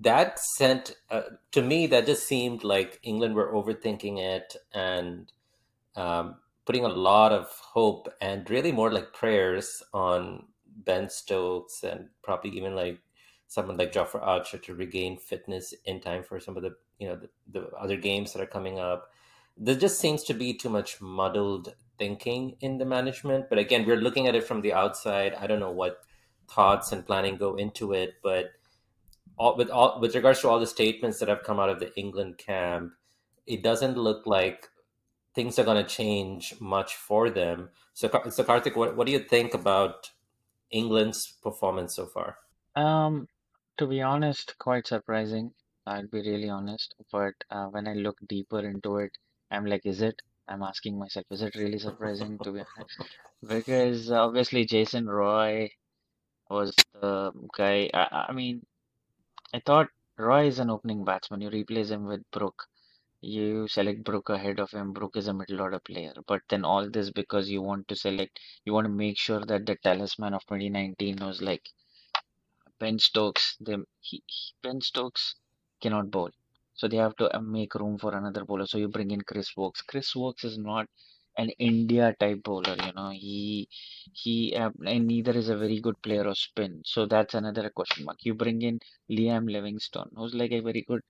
[0.00, 5.30] that sent uh, to me that just seemed like England were overthinking it and
[5.96, 12.08] um, putting a lot of hope and really more like prayers on Ben Stokes and
[12.22, 13.00] probably even like
[13.48, 17.16] someone like Jofra Archer to regain fitness in time for some of the you know
[17.16, 19.10] the, the other games that are coming up.
[19.58, 23.46] There just seems to be too much muddled thinking in the management.
[23.48, 25.34] But again, we're looking at it from the outside.
[25.34, 25.98] I don't know what
[26.50, 28.52] thoughts and planning go into it, but
[29.38, 31.94] all, with all with regards to all the statements that have come out of the
[31.98, 32.92] England camp,
[33.46, 34.68] it doesn't look like
[35.34, 37.70] things are going to change much for them.
[37.94, 40.10] So, so Kartik, what, what do you think about
[40.70, 42.36] England's performance so far?
[42.76, 43.28] Um,
[43.78, 45.52] to be honest, quite surprising.
[45.86, 46.94] I'll be really honest.
[47.10, 49.12] But uh, when I look deeper into it,
[49.50, 50.20] I'm like, is it?
[50.48, 52.98] I'm asking myself, is it really surprising to be honest?
[53.48, 55.70] Because obviously Jason Roy
[56.48, 57.90] was the guy.
[57.92, 58.64] I, I mean,
[59.54, 61.40] I thought Roy is an opening batsman.
[61.40, 62.66] You replace him with Brook.
[63.20, 64.92] You select Brook ahead of him.
[64.92, 66.12] Brook is a middle order player.
[66.26, 69.66] But then all this because you want to select, you want to make sure that
[69.66, 71.68] the talisman of 2019 was like
[72.78, 73.56] Ben Stokes.
[73.60, 75.36] They, he, he, Ben Stokes
[75.80, 76.30] cannot bowl.
[76.74, 78.66] So they have to uh, make room for another bowler.
[78.66, 79.82] So you bring in Chris Woakes.
[79.82, 80.86] Chris Woakes is not
[81.38, 83.10] an India type bowler, you know.
[83.10, 83.68] He
[84.12, 86.82] he uh, and neither is a very good player of spin.
[86.84, 88.18] So that's another question mark.
[88.24, 88.80] You bring in
[89.10, 91.02] Liam Livingstone, who's like a very good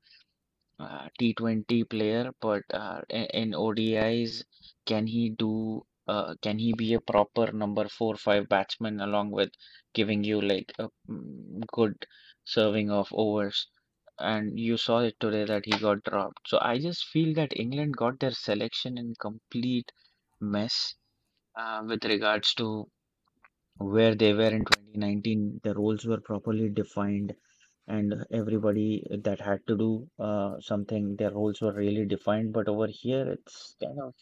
[0.79, 4.44] uh, T20 player, but uh, in, in ODIs,
[4.87, 5.85] can he do?
[6.07, 9.51] Uh, can he be a proper number four, five batsman along with
[9.94, 12.07] giving you like a mm, good
[12.44, 13.68] serving of overs?
[14.18, 16.48] And you saw it today that he got dropped.
[16.48, 19.92] So I just feel that England got their selection in complete
[20.40, 20.94] mess
[21.57, 22.90] uh, with regards to
[23.79, 25.61] where they were in 2019.
[25.62, 27.35] The roles were properly defined,
[27.87, 32.53] and everybody that had to do uh, something, their roles were really defined.
[32.55, 34.14] But over here, it's kind of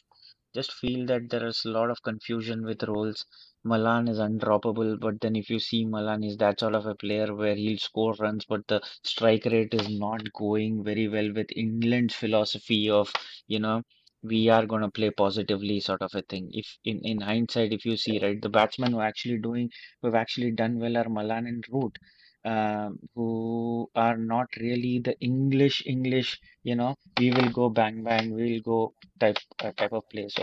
[0.54, 3.26] just feel that there is a lot of confusion with roles.
[3.64, 7.34] Malan is undroppable, but then if you see Malan is that sort of a player
[7.34, 12.14] where he'll score runs, but the strike rate is not going very well with England's
[12.14, 13.12] philosophy of,
[13.46, 13.82] you know,
[14.22, 16.50] we are going to play positively sort of a thing.
[16.52, 19.70] If in, in hindsight, if you see, right, the batsmen who are actually doing,
[20.00, 21.98] who have actually done well are Malan and Root,
[22.44, 28.34] um, who are not really the English English, you know, we will go bang bang,
[28.34, 30.26] we'll go type uh, type of play.
[30.28, 30.42] So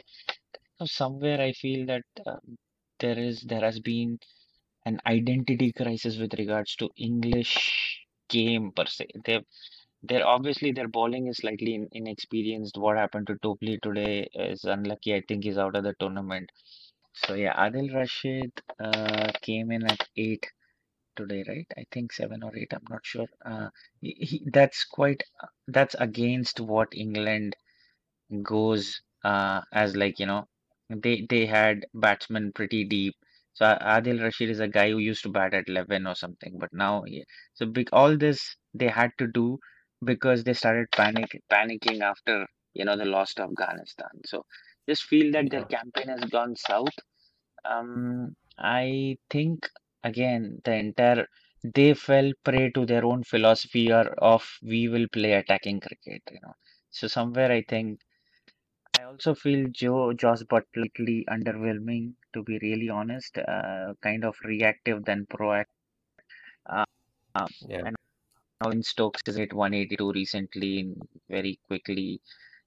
[0.79, 2.57] so somewhere I feel that um,
[2.99, 4.19] there is there has been
[4.85, 9.07] an identity crisis with regards to English game per se.
[9.25, 9.45] They've
[10.03, 12.77] they're obviously their bowling is slightly in, inexperienced.
[12.77, 15.15] What happened to Topley today is unlucky.
[15.15, 16.51] I think he's out of the tournament.
[17.13, 20.45] So yeah, Adil Rashid uh, came in at eight
[21.15, 21.67] today, right?
[21.75, 22.71] I think seven or eight.
[22.73, 23.25] I'm not sure.
[23.43, 23.69] Uh,
[24.01, 25.23] he, that's quite
[25.67, 27.55] that's against what England
[28.43, 30.47] goes uh, as like you know
[30.89, 33.15] they they had batsmen pretty deep.
[33.53, 36.57] So A- Adil Rashid is a guy who used to bat at 11 or something,
[36.59, 37.23] but now he,
[37.53, 39.59] so big all this they had to do
[40.03, 44.09] because they started panic panicking after you know the loss to Afghanistan.
[44.25, 44.45] So
[44.87, 46.95] just feel that their campaign has gone south.
[47.65, 49.69] Um, I think
[50.03, 51.27] again the entire
[51.63, 56.39] they fell prey to their own philosophy or of we will play attacking cricket, you
[56.41, 56.53] know.
[56.89, 57.99] So somewhere I think
[59.07, 63.37] also feel Joe Josh Buttler slightly underwhelming, to be really honest.
[63.37, 65.65] Uh, kind of reactive than proactive.
[67.35, 67.83] Uh, Yeah.
[67.85, 67.95] and
[68.61, 70.93] now in Stokes is hit 182 recently
[71.29, 72.21] very quickly,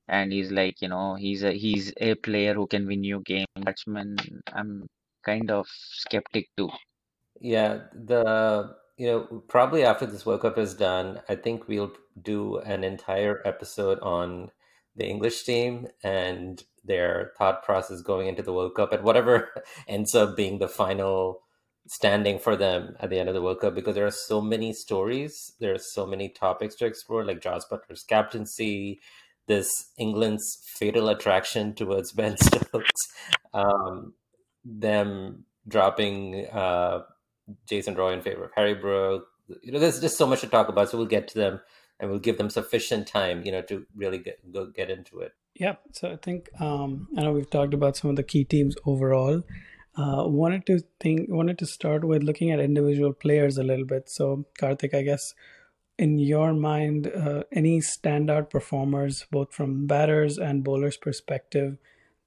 [0.08, 3.46] and he's like, you know, he's a he's a player who can win you game.
[3.56, 4.16] Batsman,
[4.52, 4.88] I'm
[5.24, 6.70] kind of skeptic too.
[7.40, 12.58] Yeah, the you know probably after this World Cup is done, I think we'll do
[12.58, 14.50] an entire episode on
[15.00, 19.48] the English team and their thought process going into the World Cup and whatever
[19.88, 21.40] ends up being the final
[21.88, 24.74] standing for them at the end of the World Cup because there are so many
[24.74, 29.00] stories, there are so many topics to explore, like Josh Buttler's captaincy,
[29.46, 33.00] this England's fatal attraction towards Ben Stokes,
[33.54, 34.12] um,
[34.64, 37.00] them dropping uh,
[37.66, 39.24] Jason Roy in favor of Harry Brook.
[39.62, 41.60] You know, there's just so much to talk about, so we'll get to them
[42.00, 45.34] and we'll give them sufficient time, you know, to really get go get into it.
[45.54, 48.74] Yeah, so I think um, I know we've talked about some of the key teams
[48.86, 49.42] overall.
[49.96, 54.08] Uh, wanted to think, wanted to start with looking at individual players a little bit.
[54.08, 55.34] So, Kartik, I guess
[55.98, 61.76] in your mind, uh, any standout performers, both from batters and bowlers' perspective,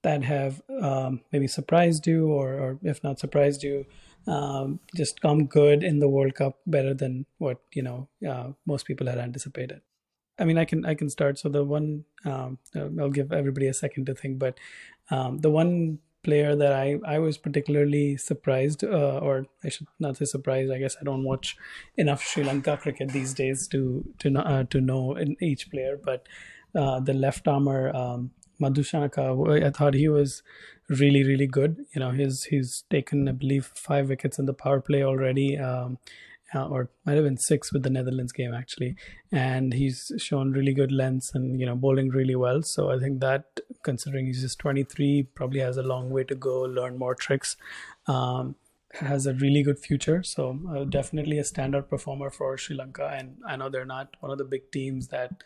[0.04, 3.86] that have um, maybe surprised you, or, or if not surprised you,
[4.28, 8.86] um, just come good in the World Cup, better than what you know uh, most
[8.86, 9.82] people had anticipated.
[10.40, 11.40] I mean, I can I can start.
[11.40, 14.58] So the one um, I'll give everybody a second to think, but
[15.10, 20.18] um, the one player that I I was particularly surprised, uh, or I should not
[20.18, 20.72] say surprised.
[20.72, 21.58] I guess I don't watch
[21.98, 26.28] enough Sri Lanka cricket these days to to uh, to know each player, but
[26.76, 27.92] uh, the left armer
[28.64, 30.42] Madushanka, I thought he was
[30.90, 31.86] really really good.
[31.96, 35.58] You know, he's he's taken I believe five wickets in the power play already.
[35.58, 35.98] Um,
[36.56, 38.96] uh, or might have been six with the Netherlands game actually,
[39.32, 42.62] and he's shown really good lengths and you know bowling really well.
[42.64, 46.62] So I think that considering he's just 23, probably has a long way to go,
[46.62, 47.56] learn more tricks.
[48.08, 48.56] Um,
[49.00, 53.12] has a really good future, so uh, definitely a standout performer for Sri Lanka.
[53.18, 55.44] And I know they're not one of the big teams that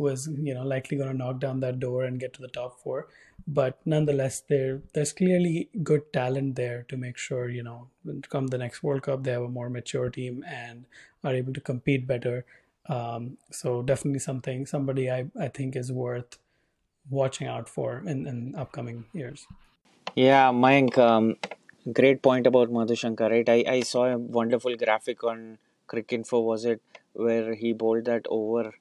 [0.00, 2.80] was you know likely going to knock down that door and get to the top
[2.80, 3.08] four.
[3.46, 7.88] But nonetheless there there's clearly good talent there to make sure you know
[8.28, 10.84] come the next world cup they have a more mature team and
[11.24, 12.44] are able to compete better.
[12.88, 16.38] Um, so definitely something somebody I, I think is worth
[17.08, 19.46] watching out for in, in upcoming years.
[20.14, 21.36] Yeah, Mayank, um,
[21.92, 23.48] great point about Madushanka, right?
[23.48, 25.58] I, I saw a wonderful graphic on
[25.88, 26.80] Cricinfo, was it,
[27.12, 28.74] where he bowled that over,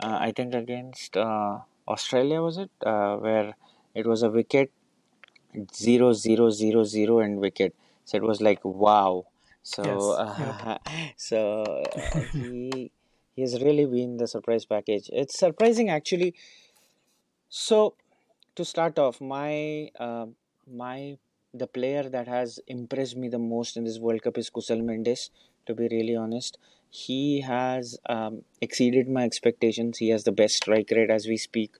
[0.00, 2.70] I think against uh, Australia, was it?
[2.84, 3.54] Uh, where
[3.94, 4.70] it was a wicket,
[5.74, 7.74] zero, zero, zero, zero, and wicket.
[8.04, 9.26] So it was like, wow.
[9.62, 10.78] So, yes yep uh,
[11.16, 12.90] so uh, he
[13.34, 15.10] he has really been the surprise package.
[15.12, 16.34] It's surprising actually.
[17.48, 17.94] So
[18.56, 20.26] to start off, my uh,
[20.66, 21.18] my
[21.54, 25.30] the player that has impressed me the most in this World Cup is Kusal Mendis.
[25.66, 26.58] To be really honest,
[26.94, 29.98] he has um, exceeded my expectations.
[29.98, 31.72] He has the best strike rate as we speak,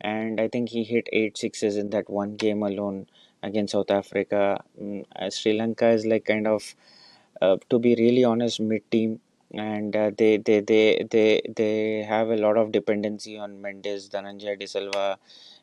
[0.00, 3.06] and I think he hit eight sixes in that one game alone
[3.42, 4.62] against South Africa.
[4.80, 6.74] Mm, uh, Sri Lanka is like kind of,
[7.40, 9.20] uh, to be really honest, mid team.
[9.52, 14.58] And uh, they, they they they they have a lot of dependency on Mendis, Dhananjaya
[14.60, 15.18] De Silva,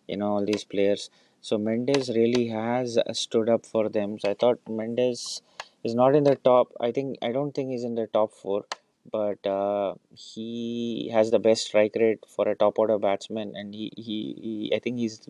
[0.07, 1.09] you know all these players.
[1.41, 4.17] So Mendis really has uh, stood up for them.
[4.19, 5.41] So I thought Mendis
[5.83, 6.73] is not in the top.
[6.79, 8.65] I think I don't think he's in the top four,
[9.11, 13.91] but uh, he has the best strike rate for a top order batsman, and he,
[13.95, 15.27] he, he I think he's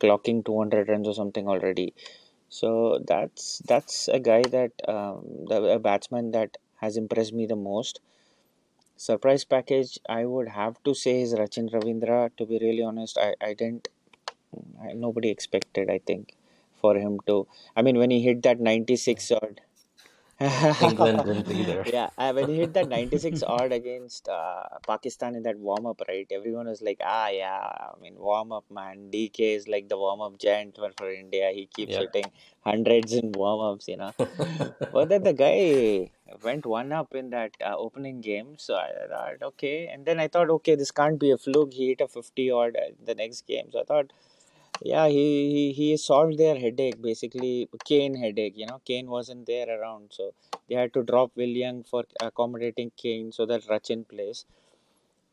[0.00, 1.94] clocking 200 runs or something already.
[2.48, 8.00] So that's that's a guy that um, a batsman that has impressed me the most.
[8.96, 12.30] Surprise package, I would have to say is Rachin Ravindra.
[12.36, 13.88] To be really honest, I, I didn't
[14.82, 16.36] I, nobody expected, I think,
[16.80, 17.46] for him to.
[17.76, 19.60] I mean, when he hit that 96 odd.
[20.82, 21.84] England didn't either.
[21.86, 26.26] yeah, when he hit that 96 odd against uh, Pakistan in that warm up, right?
[26.30, 29.10] Everyone was like, ah, yeah, I mean, warm up, man.
[29.12, 31.50] DK is like the warm up giant for, for India.
[31.52, 32.24] He keeps hitting
[32.60, 34.12] hundreds in warm ups, you know.
[34.92, 36.10] But then the guy
[36.42, 38.54] went one up in that uh, opening game.
[38.56, 39.88] So I thought, okay.
[39.88, 41.74] And then I thought, okay, this can't be a fluke.
[41.74, 43.68] He hit a 50 odd uh, the next game.
[43.72, 44.12] So I thought,
[44.82, 48.54] yeah, he, he, he solved their headache, basically, Kane headache.
[48.56, 50.12] You know, Kane wasn't there around.
[50.12, 50.32] So
[50.68, 54.46] they had to drop William for accommodating Kane so that Rachin plays.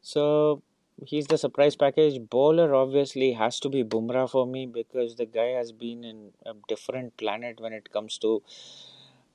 [0.01, 0.61] So
[1.05, 2.19] he's the surprise package.
[2.29, 6.53] Bowler obviously has to be Bumrah for me because the guy has been in a
[6.67, 8.41] different planet when it comes to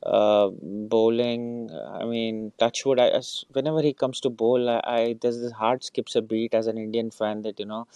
[0.05, 1.71] uh, bowling.
[1.73, 2.99] I mean, touchwood.
[3.01, 3.21] I,
[3.53, 6.79] whenever he comes to bowl, I, I there's this heart skips a beat as an
[6.79, 7.87] Indian fan that you know,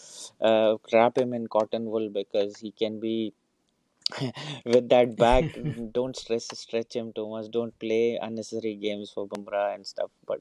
[0.41, 3.33] uh, wrap him in cotton wool because he can be
[4.65, 5.45] with that back.
[5.93, 7.51] don't stress stretch him too much.
[7.51, 10.11] Don't play unnecessary games for Bumrah and stuff.
[10.27, 10.41] But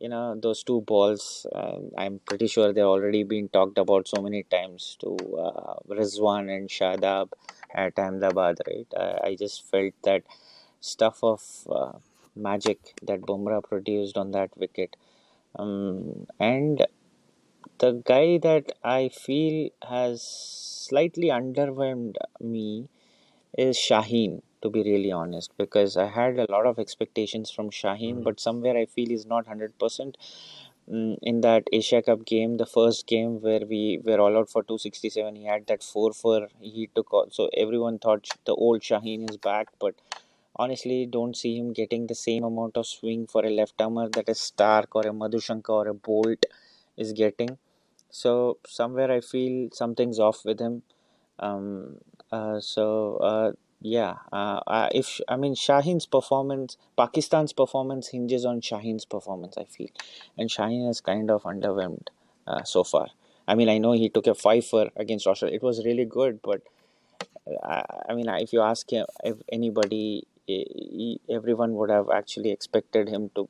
[0.00, 4.20] you know those two balls um, i'm pretty sure they've already been talked about so
[4.20, 7.28] many times to uh, rizwan and shadab
[7.74, 10.22] at ahmedabad right I, I just felt that
[10.92, 11.42] stuff of
[11.80, 11.92] uh,
[12.48, 12.80] magic
[13.10, 14.96] that bumrah produced on that wicket
[15.58, 16.86] um, and
[17.82, 19.56] the guy that i feel
[19.94, 20.22] has
[20.88, 22.88] slightly underwhelmed me
[23.58, 28.16] is Shaheen, to be really honest, because I had a lot of expectations from Shaheen,
[28.18, 28.24] Mhm.
[28.24, 30.18] but somewhere I feel he's not 100%.
[30.90, 34.62] Mm, in that Asia Cup game, the first game where we were all out for
[34.64, 39.28] 267, he had that 4 for he took all, so everyone thought the old Shaheen
[39.30, 39.94] is back, but
[40.56, 44.28] honestly, don't see him getting the same amount of swing for a left armer that
[44.28, 46.44] a Stark or a Madushanka or a Bolt
[46.96, 47.58] is getting.
[48.10, 50.82] So somewhere I feel something's off with him.
[51.38, 51.96] Um,
[52.30, 59.04] uh, so uh, yeah, uh, if I mean Shaheen's performance, Pakistan's performance hinges on Shaheen's
[59.04, 59.58] performance.
[59.58, 59.88] I feel,
[60.38, 62.08] and Shaheen has kind of underwhelmed
[62.46, 63.08] uh, so far.
[63.46, 65.56] I mean, I know he took a five for against Australia.
[65.56, 66.62] It was really good, but
[67.62, 73.08] uh, I mean, if you ask him, if anybody, he- everyone would have actually expected
[73.08, 73.48] him to,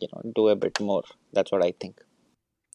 [0.00, 1.04] you know, do a bit more.
[1.32, 2.00] That's what I think.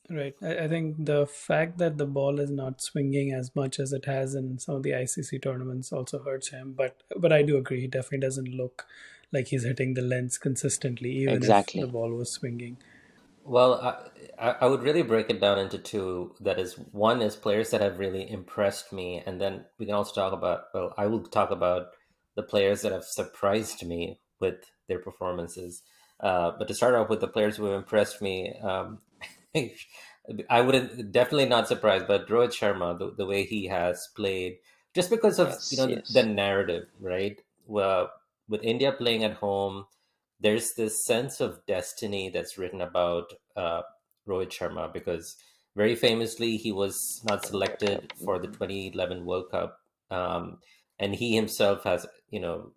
[0.10, 0.36] Right.
[0.42, 4.06] I, I think the fact that the ball is not swinging as much as it
[4.06, 6.74] has in some of the ICC tournaments also hurts him.
[6.74, 8.86] But but I do agree, he definitely doesn't look
[9.32, 12.78] like he's hitting the lens consistently, even if the ball was swinging.
[13.44, 13.96] Well, I,
[14.38, 16.36] I I would really break it down into two.
[16.42, 20.14] That is, one is players that have really impressed me, and then we can also
[20.14, 20.66] talk about.
[20.74, 21.88] Well, I will talk about
[22.36, 25.84] the players that have surprised me with their performances.
[26.20, 29.00] Uh, but to start off with the players who have impressed me, um,
[30.50, 34.58] I wouldn't definitely not surprised, but Rohit Sharma, the, the way he has played,
[34.94, 37.42] just because of you Yes, know the, the narrative, right?
[37.66, 38.12] Well,
[38.48, 39.86] with India playing at home,
[40.40, 43.82] there's this sense of destiny that's written about uh,
[44.28, 45.38] Rohit Sharma because
[45.76, 49.80] very famously he was not selected for the 2011 World Cup,
[50.12, 50.60] um,
[51.00, 52.72] and he himself has you know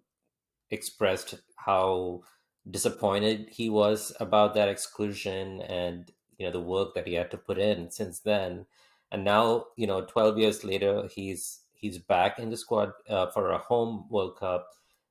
[0.70, 2.22] expressed how
[2.70, 7.38] disappointed he was about that exclusion and you know the work that he had to
[7.38, 8.66] put in since then.
[9.12, 13.50] And now you know 12 years later he's he's back in the squad uh, for
[13.52, 14.68] a home world cup.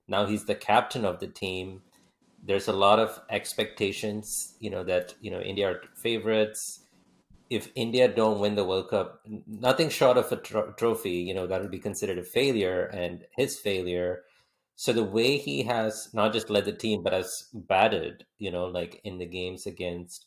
[0.07, 1.83] Now he's the captain of the team.
[2.43, 6.79] There's a lot of expectations you know that you know india are favorites.
[7.49, 11.45] If india don't win the world cup nothing short of a tro- trophy you know
[11.47, 14.23] that would be considered a failure and his failure
[14.75, 18.65] so the way he has not just led the team, but has batted, you know,
[18.65, 20.25] like in the games against,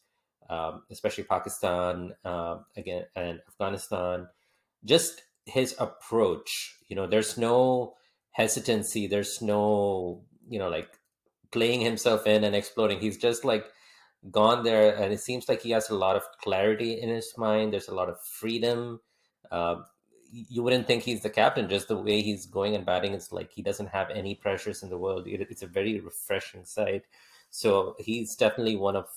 [0.49, 4.29] um, especially Pakistan, uh, again, and Afghanistan,
[4.85, 7.95] just his approach, you know, there's no
[8.33, 10.89] hesitancy, there's no, you know, like
[11.51, 13.01] playing himself in and exploding.
[13.01, 13.67] He's just like
[14.31, 17.73] gone there, and it seems like he has a lot of clarity in his mind.
[17.73, 19.01] There's a lot of freedom.
[19.51, 19.77] Uh,
[20.31, 23.51] you wouldn't think he's the captain just the way he's going and batting it's like
[23.51, 25.25] he doesn't have any pressures in the world.
[25.27, 27.03] It's a very refreshing sight.
[27.51, 29.09] So he's definitely one of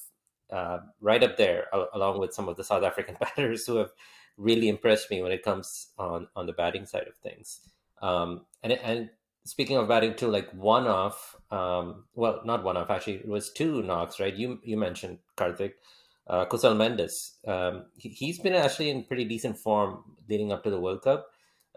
[0.52, 3.92] uh, right up there along with some of the south african batters who have
[4.38, 7.60] really impressed me when it comes on on the batting side of things.
[8.02, 9.10] Um, and and
[9.46, 13.52] speaking of batting too like one off um, well not one off actually it was
[13.52, 14.36] two knocks right?
[14.36, 15.76] You you mentioned Kartik
[16.30, 17.36] uh, Kusal Mendis.
[17.48, 21.28] Um, he, has been actually in pretty decent form leading up to the World Cup,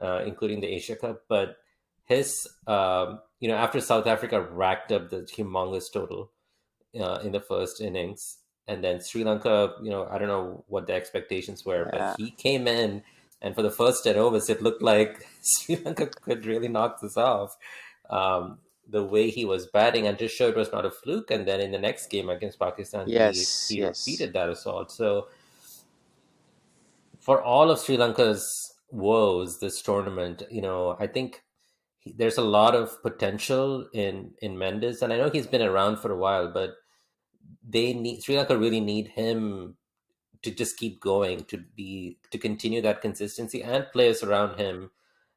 [0.00, 1.22] uh, including the Asia Cup.
[1.28, 1.56] But
[2.04, 6.30] his, um, you know, after South Africa racked up the humongous total
[6.98, 8.38] uh, in the first innings,
[8.68, 12.14] and then Sri Lanka, you know, I don't know what the expectations were, Yeah.
[12.16, 13.02] but he came in,
[13.40, 17.16] and for the first 10 overs, it looked like Sri Lanka could really knock this
[17.16, 17.56] off.
[18.10, 18.58] Um,
[18.88, 21.30] the way he was batting and just showed it was not a fluke.
[21.30, 24.06] And then in the next game against Pakistan, Yes, he, he yes.
[24.06, 24.90] repeated that assault.
[24.90, 25.28] So
[27.20, 31.42] for all of Sri Lanka's woes this tournament, you know, I think
[31.98, 35.98] he, there's a lot of potential in in Mendis, and I know he's been around
[35.98, 36.74] for a while, but
[37.66, 39.76] they need Sri Lanka really need him
[40.42, 44.90] to just keep going to be to continue that consistency and players around him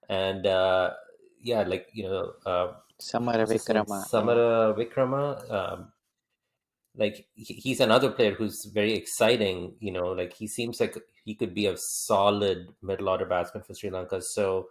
[0.09, 0.93] and uh
[1.41, 3.45] yeah like you know uh Samara?
[3.45, 4.05] Vikrama.
[4.05, 5.51] Samara Vikrama.
[5.51, 5.91] Um,
[6.97, 9.75] like he's another player who's very exciting.
[9.79, 13.73] You know, like he seems like he could be a solid middle order batsman for
[13.73, 14.21] Sri Lanka.
[14.21, 14.67] So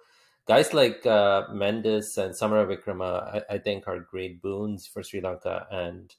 [0.47, 5.67] guys like uh, Mendis and Samarawickrama, I, I, think, are great boons for Sri Lanka.
[5.71, 6.15] And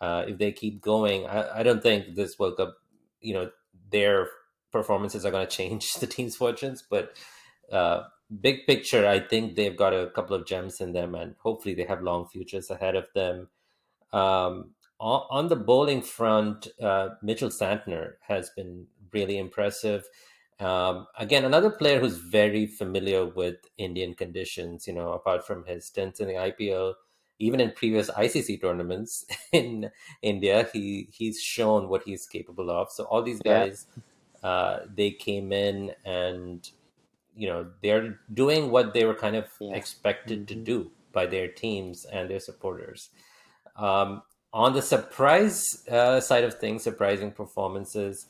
[0.00, 2.76] uh, if they keep going, I, I, don't think this World Cup,
[3.20, 3.50] you know,
[3.90, 4.28] their
[4.70, 6.82] performances are going to change the team's fortunes.
[6.88, 7.16] But
[7.70, 8.04] uh,
[8.40, 11.84] big picture, I think they've got a couple of gems in them, and hopefully they
[11.84, 13.48] have long futures ahead of them.
[14.12, 20.04] Um, on, on, the bowling front, uh, Mitchell Santner has been really impressive.
[20.60, 25.86] Um, again, another player who's very familiar with Indian conditions, you know, apart from his
[25.86, 26.94] stints in the IPL,
[27.38, 29.90] even in previous ICC tournaments in
[30.22, 32.90] India, he he's shown what he's capable of.
[32.90, 33.86] So all these guys,
[34.42, 34.48] yeah.
[34.48, 36.70] uh, they came in and
[37.36, 39.74] you know they're doing what they were kind of yeah.
[39.74, 40.46] expected mm-hmm.
[40.46, 43.10] to do by their teams and their supporters.
[43.76, 44.22] Um,
[44.52, 48.26] on the surprise uh, side of things, surprising performances.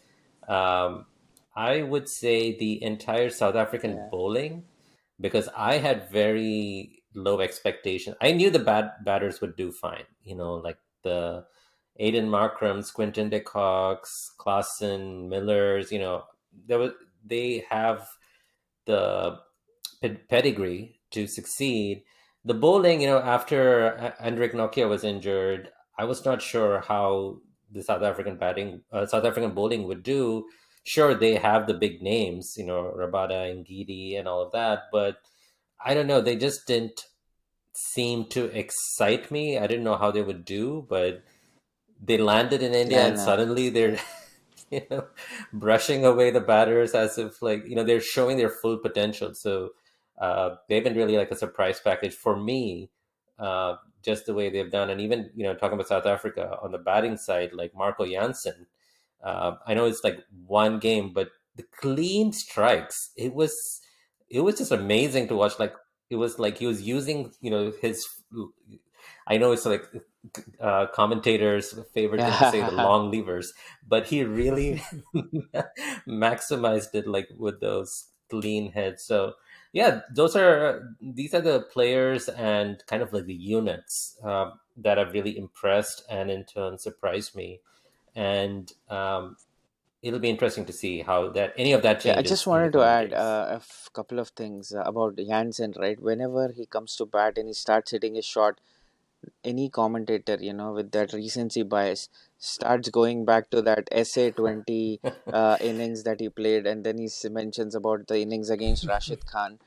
[0.48, 1.06] Um,
[1.54, 4.06] I would say the entire South African yeah.
[4.10, 4.64] bowling,
[5.20, 8.16] because I had very low expectations.
[8.20, 10.04] I knew the bad batters would do fine.
[10.24, 11.44] You know, like the
[12.00, 15.92] Aiden Markrams, Quinton de Kocks, Klaasen, Millers.
[15.92, 16.24] You know,
[16.66, 16.92] there was
[17.24, 18.08] they have
[18.86, 19.38] the
[20.28, 22.02] pedigree to succeed.
[22.44, 27.38] The bowling, you know, after Anrich Nortje was injured, I was not sure how
[27.70, 30.46] the South African batting, uh, South African bowling would do
[30.84, 34.84] sure they have the big names, you know, Rabada and Ngidi and all of that,
[34.90, 35.18] but
[35.84, 37.06] I don't know, they just didn't
[37.74, 39.58] seem to excite me.
[39.58, 41.22] I didn't know how they would do, but
[42.00, 43.24] they landed in India yeah, and no.
[43.24, 43.98] suddenly they're
[44.76, 45.06] you know
[45.52, 49.34] brushing away the batters as if like you know they're showing their full potential.
[49.34, 49.70] So
[50.20, 52.90] uh, they've been really like a surprise package for me.
[53.38, 56.72] Uh, just the way they've done, and even you know talking about South Africa on
[56.72, 58.66] the batting side, like Marco Jansen,
[59.22, 63.80] uh, I know it's like one game, but the clean strikes, it was
[64.30, 65.58] it was just amazing to watch.
[65.58, 65.74] Like
[66.10, 68.06] it was like he was using, you know, his.
[69.26, 69.84] I know it's like
[70.60, 73.52] uh, commentators' favorite thing to say the long levers,
[73.86, 74.82] but he really
[76.08, 79.04] maximized it like with those clean hits.
[79.04, 79.34] So
[79.72, 84.98] yeah, those are these are the players and kind of like the units uh, that
[84.98, 87.60] have really impressed and in turn surprised me
[88.14, 89.36] and um,
[90.02, 92.14] it'll be interesting to see how that any of that changes.
[92.14, 95.74] Yeah, I just wanted to add uh, a couple of things about Jansen.
[95.78, 98.60] Right, whenever he comes to bat and he starts hitting a shot,
[99.44, 102.08] any commentator, you know, with that recency bias,
[102.38, 105.00] starts going back to that SA twenty
[105.32, 109.58] uh, innings that he played, and then he mentions about the innings against Rashid Khan.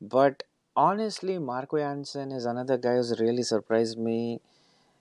[0.00, 0.42] But
[0.76, 4.40] honestly, Marco Jansen is another guy who's really surprised me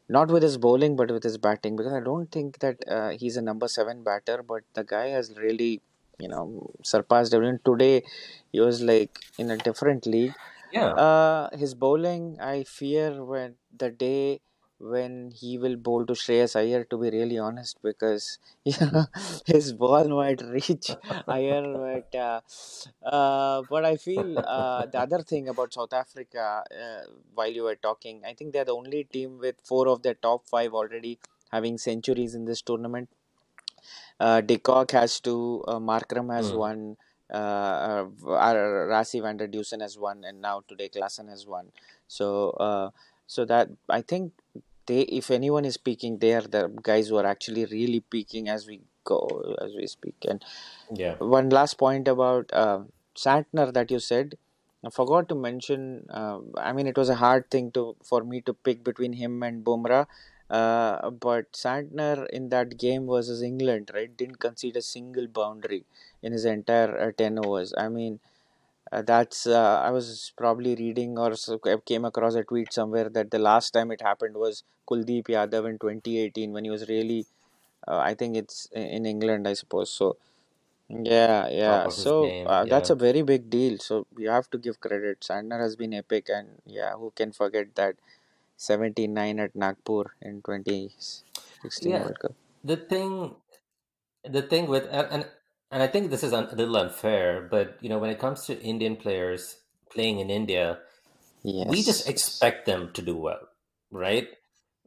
[0.09, 3.37] not with his bowling but with his batting because I don't think that uh, he's
[3.37, 5.81] a number seven batter, but the guy has really
[6.19, 7.59] you know surpassed everyone.
[7.65, 8.03] Today
[8.51, 10.33] he was like in a different league.
[10.73, 10.87] Yeah.
[10.87, 14.41] Uh, his bowling, I fear when the day
[14.79, 19.05] when he will bowl to Shreyas Iyer, to be really honest, because you know
[19.45, 20.91] his ball might reach
[21.27, 21.61] higher.
[21.85, 22.41] But uh,
[23.05, 27.01] uh, but I feel uh, the other thing about South Africa, uh,
[27.33, 30.47] while you were talking, I think they're the only team with four of their top
[30.47, 31.19] five already
[31.51, 33.09] having centuries in this tournament.
[34.19, 36.57] Uh, de Kock has two, uh, Markram has mm.
[36.57, 36.97] one.
[37.31, 41.71] Uh, uh, Rassie van der Dussen has one, and now today Klaasen has one.
[42.07, 42.89] So, uh,
[43.27, 44.33] so that I think
[44.85, 48.67] they if anyone is peaking they are the guys who are actually really peaking as
[48.67, 50.15] we go as we speak.
[50.27, 50.43] And
[50.93, 51.15] yeah.
[51.15, 52.81] one last point about uh,
[53.15, 54.37] santner that you said.
[54.85, 58.41] I forgot to mention uh, i mean it was a hard thing to for me
[58.41, 60.07] to pick between him and bumrah
[60.53, 65.85] uh, but Santner in that game versus England, right, didn't concede a single boundary
[66.23, 67.73] in his entire uh, 10 overs.
[67.77, 68.19] I mean,
[68.91, 71.33] uh, that's uh, I was probably reading or
[71.85, 75.79] came across a tweet somewhere that the last time it happened was Kuldeep Yadav in
[75.79, 77.25] 2018 when he was really
[77.87, 79.89] uh, I think it's in England I suppose.
[79.91, 80.17] So
[80.89, 81.87] yeah yeah.
[81.89, 83.77] So uh, that's a very big deal.
[83.79, 85.21] So you have to give credit.
[85.21, 87.95] Santner has been epic and yeah who can forget that
[88.57, 93.35] 79 at Nagpur in 2016 yeah World Cup the thing
[94.23, 95.25] the thing with and
[95.73, 98.61] and I think this is a little unfair, but you know, when it comes to
[98.61, 99.57] Indian players
[99.89, 100.77] playing in India,
[101.41, 101.67] yes.
[101.67, 103.49] we just expect them to do well,
[103.89, 104.27] right?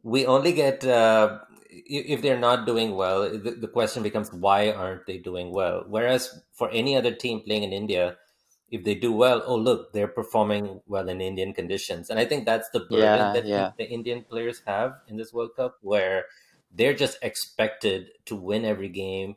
[0.05, 5.07] We only get uh, if they're not doing well, the, the question becomes why aren't
[5.07, 5.83] they doing well?
[5.89, 8.17] Whereas for any other team playing in India,
[8.71, 12.47] if they do well, oh look, they're performing well in Indian conditions, and I think
[12.47, 13.71] that's the burden yeah, that yeah.
[13.79, 16.25] the Indian players have in this World Cup, where
[16.73, 19.37] they're just expected to win every game.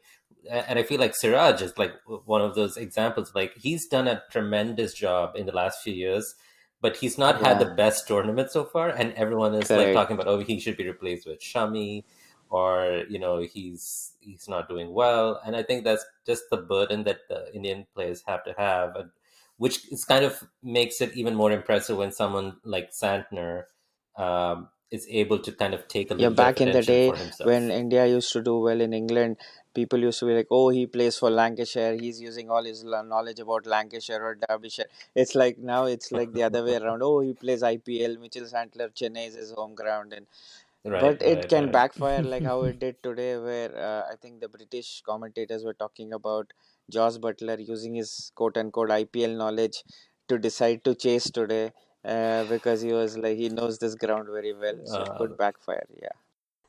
[0.50, 1.94] And I feel like Siraj is like
[2.26, 3.34] one of those examples.
[3.36, 6.36] Like he's done a tremendous job in the last few years,
[6.82, 7.50] but he's not yeah.
[7.50, 8.90] had the best tournament so far.
[8.90, 9.88] And everyone is Correct.
[9.88, 12.04] like talking about, oh, he should be replaced with Shami,
[12.50, 15.40] or you know, he's he's not doing well.
[15.46, 18.96] And I think that's just the burden that the Indian players have to have,
[19.60, 23.64] which is kind of makes it even more impressive when someone like Santner
[24.18, 27.12] um, is able to kind of take a yeah back in the day
[27.50, 29.38] when india used to do well in england
[29.80, 31.96] people used to be like oh he plays for lancashire.
[31.96, 34.88] He's using all his knowledge about lancashire or derbyshire.
[35.16, 37.04] It's like now it's like the other way around.
[37.04, 40.14] Oh he plays ipl mitchell santner chennai is his home ground.
[40.14, 40.26] And
[40.86, 41.74] right, but it right, can right.
[41.74, 46.14] backfire like how it did today where uh, i think the british commentators were talking
[46.14, 46.54] about
[46.90, 49.84] jos Buttler using his quote unquote ipl knowledge
[50.28, 51.72] to decide to chase today
[52.06, 55.36] uh, because he was like he knows this ground very well, so it could uh,
[55.36, 55.88] backfire.
[56.02, 56.18] Yeah.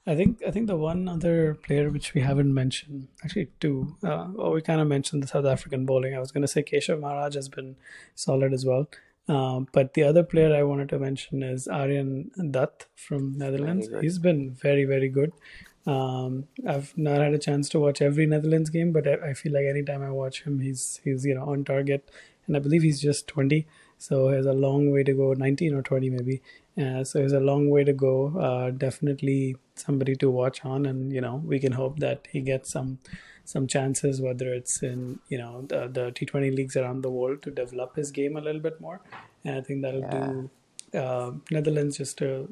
[0.07, 4.29] I think I think the one other player which we haven't mentioned, actually two, uh,
[4.33, 6.15] well, we kind of mentioned the South African bowling.
[6.15, 7.77] I was going to say Keshav Maharaj has been
[8.15, 8.89] solid as well.
[9.29, 13.89] Um, but the other player I wanted to mention is Aryan Dutt from Netherlands.
[14.01, 15.33] He's been very very good.
[15.87, 19.53] Um, I've not had a chance to watch every Netherlands game, but I, I, feel
[19.53, 22.11] like anytime I watch him, he's he's you know on target,
[22.47, 23.67] and I believe he's just twenty.
[23.97, 26.41] So he has a long way to go, 19 or 20 maybe.
[26.81, 28.35] Uh, so he's a long way to go.
[28.39, 32.71] Uh, definitely somebody to watch on, and you know we can hope that he gets
[32.71, 32.99] some
[33.45, 37.51] some chances, whether it's in you know the, the T20 leagues around the world, to
[37.51, 39.01] develop his game a little bit more.
[39.45, 40.33] And I think that'll yeah.
[40.93, 42.49] do uh, Netherlands just to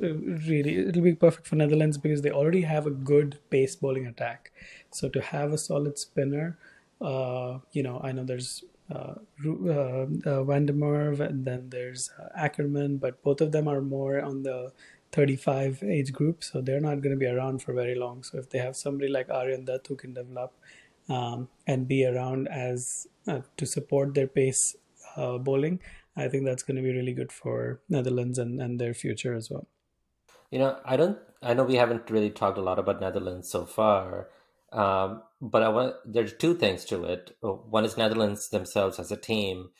[0.00, 4.52] really it'll be perfect for Netherlands because they already have a good pace bowling attack.
[4.90, 6.58] So to have a solid spinner,
[7.00, 8.64] uh, you know, I know there's
[8.94, 9.14] uh,
[9.44, 13.80] uh, uh, van der Merwe, and then there's uh, Ackermann, but both of them are
[13.80, 14.72] more on the
[15.12, 18.22] 35 age group, so they're not going to be around for very long.
[18.22, 20.52] So if they have somebody like Aryan Dutt who can develop
[21.08, 24.76] um, and be around as uh, to support their pace
[25.16, 25.80] uh, bowling,
[26.16, 29.50] I think that's going to be really good for Netherlands and, and their future as
[29.50, 29.68] well.
[30.50, 31.18] You know, I don't.
[31.42, 34.28] I know we haven't really talked a lot about Netherlands so far,
[34.72, 37.36] um, but I want there's two things to it.
[37.42, 39.70] Uh, one is Netherlands themselves as a team,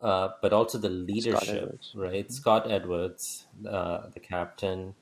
[0.00, 2.24] uh, but also the leadership, Scott right?
[2.24, 2.32] Mm-hmm.
[2.32, 4.94] Scott Edwards, uh, the captain,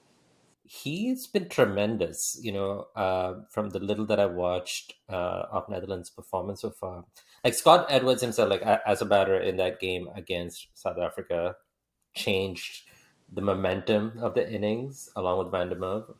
[0.64, 2.38] he's been tremendous.
[2.42, 7.04] You know, uh, from the little that I watched uh, of Netherlands' performance so far,
[7.44, 11.56] like Scott Edwards himself, like as a batter in that game against South Africa,
[12.14, 12.82] changed
[13.30, 16.14] the momentum of the innings along with Van der Merwe,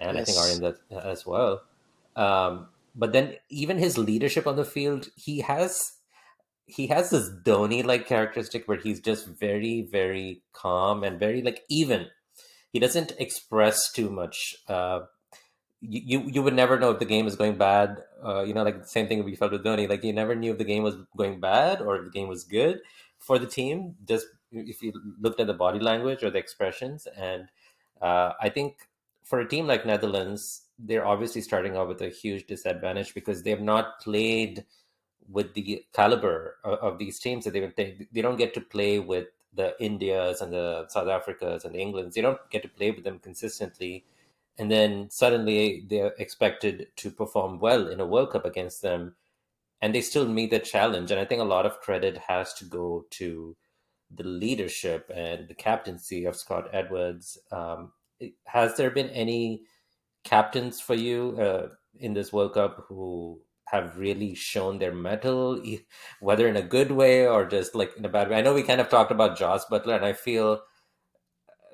[0.00, 0.22] and yes.
[0.22, 1.62] I think Aryan Dutt as well.
[2.14, 5.80] Um, but then even his leadership on the field, he has
[6.66, 11.62] he has this Dhoni like characteristic where he's just very very calm and very like
[11.70, 12.06] even.
[12.72, 14.54] He doesn't express too much.
[14.68, 15.00] Uh,
[15.80, 18.02] you, you would never know if the game is going bad.
[18.24, 19.88] Uh, you know, like the same thing we felt with Dhoni.
[19.88, 22.44] Like you never knew if the game was going bad or if the game was
[22.44, 22.80] good
[23.18, 23.94] for the team.
[24.06, 27.48] Just if you looked at the body language or the expressions, and
[28.00, 28.88] uh, I think
[29.22, 33.50] for a team like Netherlands, they're obviously starting out with a huge disadvantage because they
[33.50, 34.64] have not played
[35.28, 38.98] with the caliber of, of these teams that they've they, they don't get to play
[38.98, 42.14] with the Indias and the South Africas and the Englands.
[42.14, 44.04] They don't get to play with them consistently.
[44.58, 49.14] And then suddenly they're expected to perform well in a World Cup against them.
[49.82, 51.10] And they still meet the challenge.
[51.10, 53.56] And I think a lot of credit has to go to
[54.14, 57.38] the leadership and the captaincy of Scott Edwards.
[57.50, 57.92] Um,
[58.44, 59.62] has there been any
[60.24, 65.62] captains for you uh, in this World Cup who have really shown their mettle,
[66.20, 68.36] whether in a good way or just like in a bad way?
[68.36, 70.62] I know we kind of talked about Jos Buttler, and I feel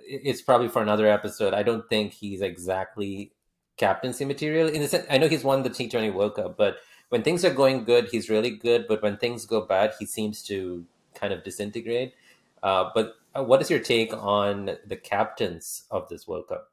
[0.06, 1.54] it's probably for another episode.
[1.54, 3.32] I don't think he's exactly
[3.76, 5.06] captaincy material in the sense.
[5.10, 6.76] I know he's won the T Twenty World Cup, but
[7.08, 8.86] when things are going good, he's really good.
[8.88, 10.84] But when things go bad, he seems to
[11.14, 12.14] kind of disintegrate.
[12.62, 16.68] Uh, but uh, what is your take on the captains of this World Cup?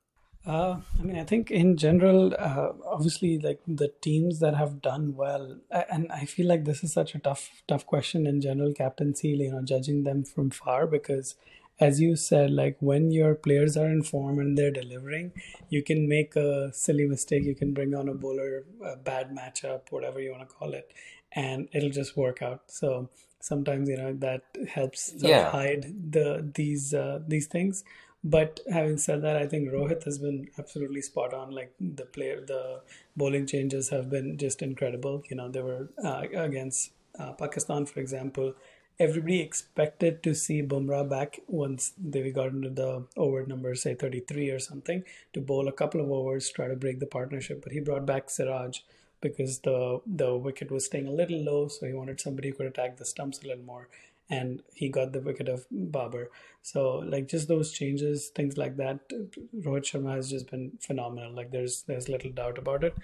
[0.45, 5.15] Uh, I mean, I think in general, uh, obviously, like the teams that have done
[5.15, 5.57] well,
[5.91, 9.30] and I feel like this is such a tough, tough question in general captaincy.
[9.30, 11.36] You know, judging them from far because,
[11.80, 15.32] as you said, like when your players are in form and they're delivering,
[15.69, 17.43] you can make a silly mistake.
[17.43, 20.91] You can bring on a bowler, a bad matchup, whatever you want to call it,
[21.32, 22.63] and it'll just work out.
[22.67, 23.09] So
[23.39, 25.49] sometimes you know that helps yeah.
[25.49, 27.84] hide the these uh, these things
[28.23, 31.51] but having said that, I think Rohit has been absolutely spot on.
[31.51, 32.82] Like the player, the
[33.15, 35.23] bowling changes have been just incredible.
[35.30, 38.53] You know, they were uh, against uh, Pakistan, for example.
[39.00, 44.50] Everybody expected to see Bumrah back once they got into the over number, say 33
[44.50, 47.62] or something, to bowl a couple of overs, try to break the partnership.
[47.64, 48.80] But he brought back Siraj
[49.22, 52.68] because the the wicket was staying a little low, so he wanted somebody who could
[52.68, 53.88] attack the stumps a little more.
[54.32, 56.28] And he got the wicket of Babar.
[56.62, 61.34] So like just those changes, things like that, Rohit Sharma has just been phenomenal.
[61.34, 62.95] Like there's there's little doubt about it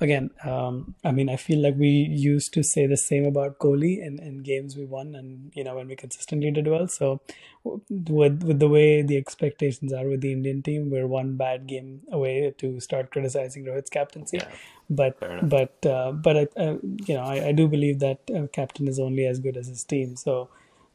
[0.00, 4.04] again, um, I mean, I feel like we used to say the same about Kohli
[4.04, 6.88] in, in games we won, and you know when we consistently did well.
[6.88, 7.20] So,
[7.64, 12.00] with with the way the expectations are with the Indian team, we're one bad game
[12.10, 14.38] away to start criticizing Rohit's captaincy.
[14.38, 14.48] Yeah,
[14.90, 18.88] but but uh, but I, uh, you know I, I do believe that a captain
[18.88, 20.16] is only as good as his team.
[20.16, 20.48] So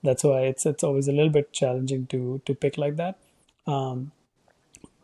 [0.03, 3.17] that's why it's it's always a little bit challenging to to pick like that.
[3.65, 4.11] Um,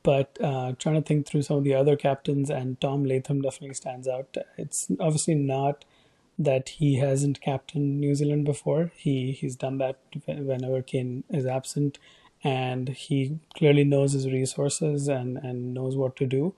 [0.03, 3.75] but uh, trying to think through some of the other captains, and Tom Latham definitely
[3.75, 4.35] stands out.
[4.57, 5.85] It's obviously not
[6.37, 8.91] that he hasn't captained New Zealand before.
[8.95, 11.99] He he's done that whenever Kane is absent,
[12.43, 16.53] and he clearly knows his resources and and knows what to do.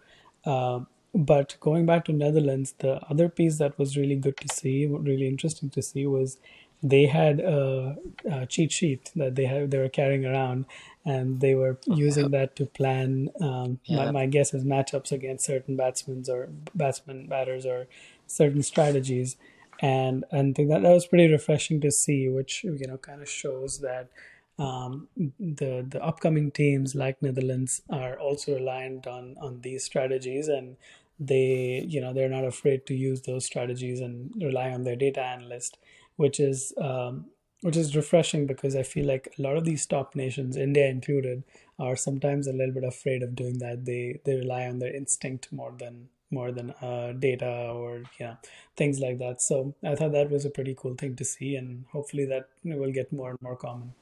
[0.45, 0.81] Uh,
[1.13, 5.27] but going back to Netherlands, the other piece that was really good to see, really
[5.27, 6.37] interesting to see, was
[6.83, 7.97] they had a,
[8.29, 10.65] a cheat sheet that they had they were carrying around,
[11.05, 13.29] and they were using that to plan.
[13.41, 14.05] Um, yeah.
[14.05, 17.87] my, my guess is matchups against certain batsmen or batsmen batters or
[18.27, 19.37] certain strategies,
[19.81, 23.29] and and think that that was pretty refreshing to see, which you know kind of
[23.29, 24.09] shows that
[24.57, 30.77] um, the the upcoming teams like Netherlands are also reliant on on these strategies and
[31.19, 35.21] they you know they're not afraid to use those strategies and rely on their data
[35.21, 35.77] analyst
[36.17, 37.25] which is um,
[37.61, 41.43] which is refreshing because I feel like a lot of these top nations, India included,
[41.79, 43.85] are sometimes a little bit afraid of doing that.
[43.85, 48.37] They they rely on their instinct more than more than uh, data or know
[48.75, 49.41] things like that.
[49.41, 52.91] So I thought that was a pretty cool thing to see, and hopefully that will
[52.91, 53.93] get more and more common.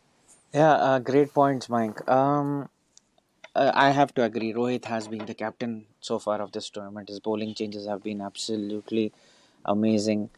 [0.54, 2.08] Yeah, uh, great points, Mike.
[2.10, 2.70] Um,
[3.56, 4.54] uh, I have to agree.
[4.54, 7.10] Rohit has been the captain so far of this tournament.
[7.10, 9.14] His bowling changes have been absolutely
[9.66, 10.30] amazing.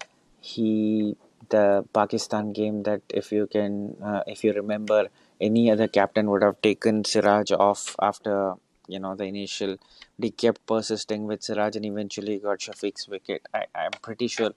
[0.42, 1.18] He
[1.50, 6.44] the Pakistan game that if you can, uh, if you remember, any other captain would
[6.44, 8.54] have taken Siraj off after
[8.88, 9.78] you know the initial.
[10.20, 13.48] He kept persisting with Siraj and eventually got Shafique's wicket.
[13.54, 14.52] I, I'm pretty sure.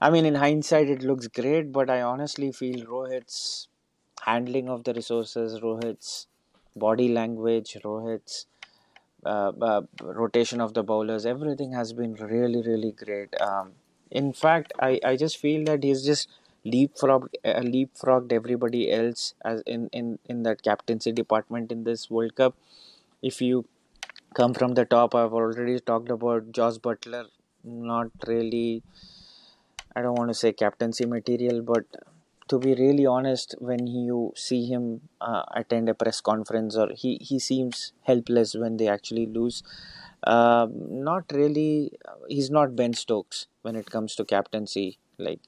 [0.00, 3.68] I mean, in hindsight, it looks great, but I honestly feel Rohit's
[4.22, 6.28] handling of the resources, Rohit's
[6.76, 8.46] body language, Rohit's
[9.24, 13.34] uh, uh, rotation of the bowlers, everything has been really, really great.
[13.40, 13.72] Um,
[14.10, 16.28] in fact, I, I just feel that he's just
[16.66, 22.34] leapfrogged uh, leapfrogged everybody else as in, in in that captaincy department in this World
[22.34, 22.54] Cup.
[23.22, 23.66] If you
[24.34, 27.26] come from the top, I've already talked about josh Buttler
[27.64, 28.82] Not really.
[29.94, 31.84] I don't want to say captaincy material, but
[32.48, 37.18] to be really honest, when you see him uh, attend a press conference or he,
[37.20, 39.62] he seems helpless when they actually lose.
[40.22, 41.92] Uh, not really.
[42.28, 44.98] He's not Ben Stokes when it comes to captaincy.
[45.18, 45.40] Like,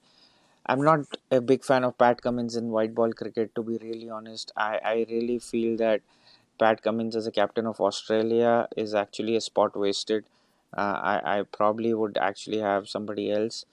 [0.66, 1.00] I'm not
[1.30, 3.54] a big fan of Pat Cummins in white ball cricket.
[3.56, 6.02] To be really honest, I I really feel that
[6.58, 10.24] Pat Cummins as a captain of Australia is actually a spot wasted.
[10.76, 13.64] Uh, I I probably would actually have somebody else.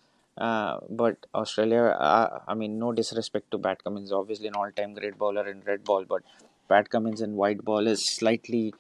[0.48, 5.18] Uh, but Australia, uh, I mean, no disrespect to Pat Cummins, obviously an all-time great
[5.18, 6.24] bowler in red ball, but
[6.70, 8.74] Pat Cummins in white ball is slightly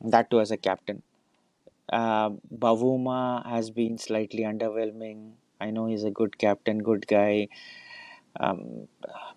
[0.00, 1.02] that too as a captain.
[1.90, 5.32] Uh, Bavuma has been slightly underwhelming.
[5.60, 7.48] I know he's a good captain, good guy,
[8.40, 8.88] um,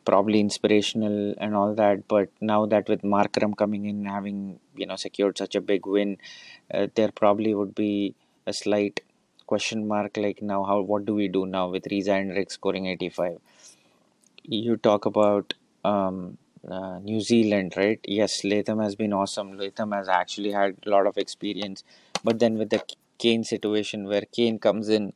[0.06, 2.08] probably inspirational and all that.
[2.08, 6.18] But now that with Markram coming in, having you know secured such a big win,
[6.74, 8.16] uh, there probably would be
[8.48, 9.02] a slight
[9.48, 10.18] question mark.
[10.18, 13.40] Like now, how what do we do now with Reeza Hendricks scoring 85?
[14.44, 16.38] You talk about um,
[16.68, 18.00] uh, New Zealand, right?
[18.04, 19.58] Yes, Latham has been awesome.
[19.58, 21.84] Latham has actually had a lot of experience
[22.24, 22.84] but then with the
[23.18, 25.14] Kane situation where Kane comes in,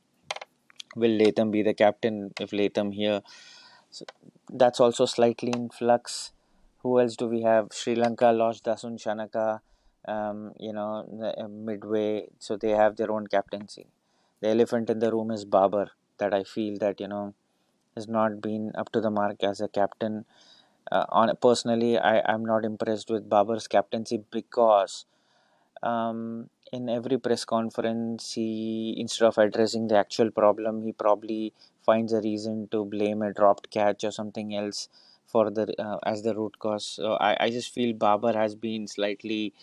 [0.96, 3.22] will Latham be the captain if Latham here?
[3.90, 4.06] So
[4.50, 6.32] that's also slightly in flux.
[6.84, 7.70] Who else do we have?
[7.72, 9.60] Sri Lanka lost Dasun Shanaka,
[10.08, 13.88] um, you know, uh, midway, so they have their own captaincy.
[14.42, 17.34] The elephant in the room is Babar, that I feel that you know
[17.96, 20.26] has not been up to the mark as a captain.
[20.92, 25.06] Uh, on personally, I am not impressed with Babar's captaincy because
[25.82, 31.54] um, in every press conference he instead of addressing the actual problem he probably
[31.86, 34.90] finds a reason to blame a dropped catch or something else
[35.28, 36.86] for the uh, as the root cause.
[36.86, 39.54] So I, I just feel Babar has been slightly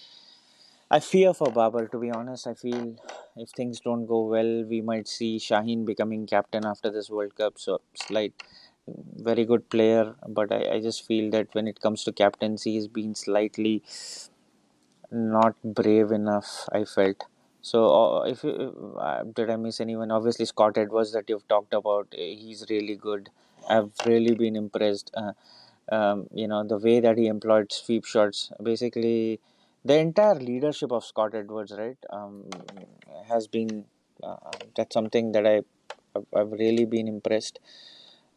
[0.91, 2.47] I fear for Babar to be honest.
[2.47, 2.97] I feel
[3.37, 7.59] if things don't go well we might see Shaheen becoming captain after this World Cup.
[7.59, 8.35] So slight
[9.17, 12.89] very good player, but I, I just feel that when it comes to captaincy, he's
[12.89, 13.83] been slightly
[15.13, 16.69] not brave enough.
[16.73, 17.25] I felt.
[17.61, 20.11] So, uh, if you, uh, did I miss anyone?
[20.11, 22.09] Obviously, Scott Edwards that you've talked about.
[22.13, 23.31] eh, He's really good.
[23.69, 25.11] I've really been impressed.
[25.15, 25.33] Uh,
[25.91, 28.51] um, you know the way that he employed sweep shots.
[28.63, 29.41] Basically,
[29.85, 32.45] the entire leadership of Scott Edwards, right, um,
[33.29, 33.85] has been.
[34.23, 34.37] Uh,
[34.77, 35.63] that's something that I
[36.17, 37.59] I've, I've really been impressed.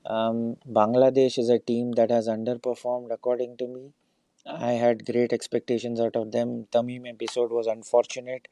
[0.06, 3.92] Um, Bangladesh is a team that has underperformed, according to me.
[4.46, 6.68] I had great expectations out of them.
[6.72, 8.48] Tamim episode was unfortunate,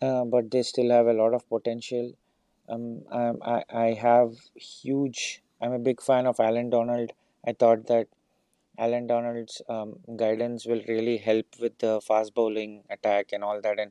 [0.00, 2.12] uh, but they still have a lot of potential.
[2.68, 5.42] Um, I, I, have huge.
[5.60, 7.12] I'm a big fan of Allan Donald.
[7.46, 8.06] I thought that
[8.78, 13.80] Allan Donald's um, guidance will really help with the fast bowling attack and all that.
[13.80, 13.90] And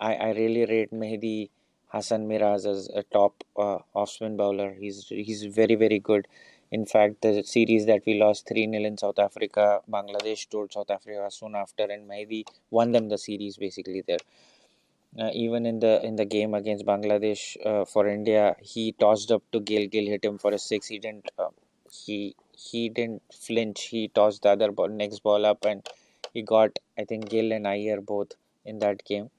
[0.00, 1.50] I, I really rate Mehidy
[1.92, 4.74] Hasan Miraz as a top uh, off spin bowler.
[4.78, 6.26] He's he's very very good.
[6.70, 10.90] In fact, the series that we lost 3 0 in South Africa, Bangladesh toured South
[10.90, 14.18] Africa soon after, and Mehdi won them the series basically there.
[15.18, 19.42] Uh, even in the in the game against Bangladesh uh, for India, he tossed up
[19.52, 19.86] to Gill.
[19.88, 20.86] Gill hit him for a six.
[20.88, 21.30] He didn't.
[21.38, 21.48] Uh,
[21.90, 23.84] he he didn't flinch.
[23.84, 25.86] He tossed the other ball, next ball up, and
[26.32, 28.32] he got I think Gill and Iyer both
[28.64, 29.30] in that game.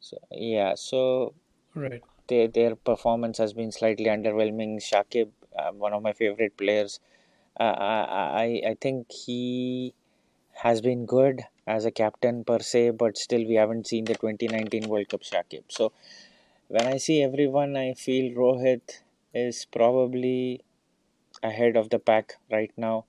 [0.00, 1.34] So yeah, so
[1.74, 2.02] Right.
[2.28, 4.78] their their performance has been slightly underwhelming.
[4.80, 7.00] Shakib, uh, one of my favorite players,
[7.58, 8.02] uh, I
[8.44, 9.94] I I think he
[10.62, 14.88] has been good as a captain per se, but still we haven't seen the 2019
[14.88, 15.64] World Cup Shakib.
[15.68, 15.92] So
[16.68, 19.00] when I see everyone, I feel Rohit
[19.34, 20.62] is probably
[21.42, 23.04] ahead of the pack right now,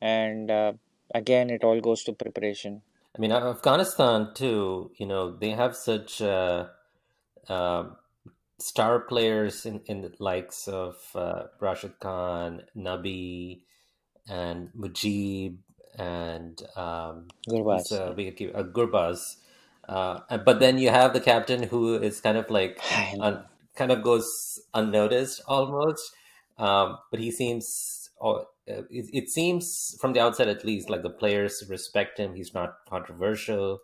[0.00, 0.72] and uh,
[1.14, 2.82] again it all goes to preparation.
[3.16, 4.90] I mean, Afghanistan too.
[4.96, 6.66] You know, they have such uh,
[7.48, 7.96] um
[8.58, 13.60] star players in in the likes of uh, Rashid Khan, Nabi,
[14.28, 15.56] and Mujib,
[15.98, 18.12] and um, Gurbaz, yeah.
[18.14, 19.36] wicketkeeper, uh, Gurbaz.
[19.88, 22.80] Uh, but then you have the captain who is kind of like
[23.20, 23.44] un,
[23.76, 26.12] kind of goes unnoticed almost.
[26.56, 31.10] Um, but he seems, oh, it, it seems from the outside at least, like the
[31.10, 32.34] players respect him.
[32.34, 33.80] He's not controversial.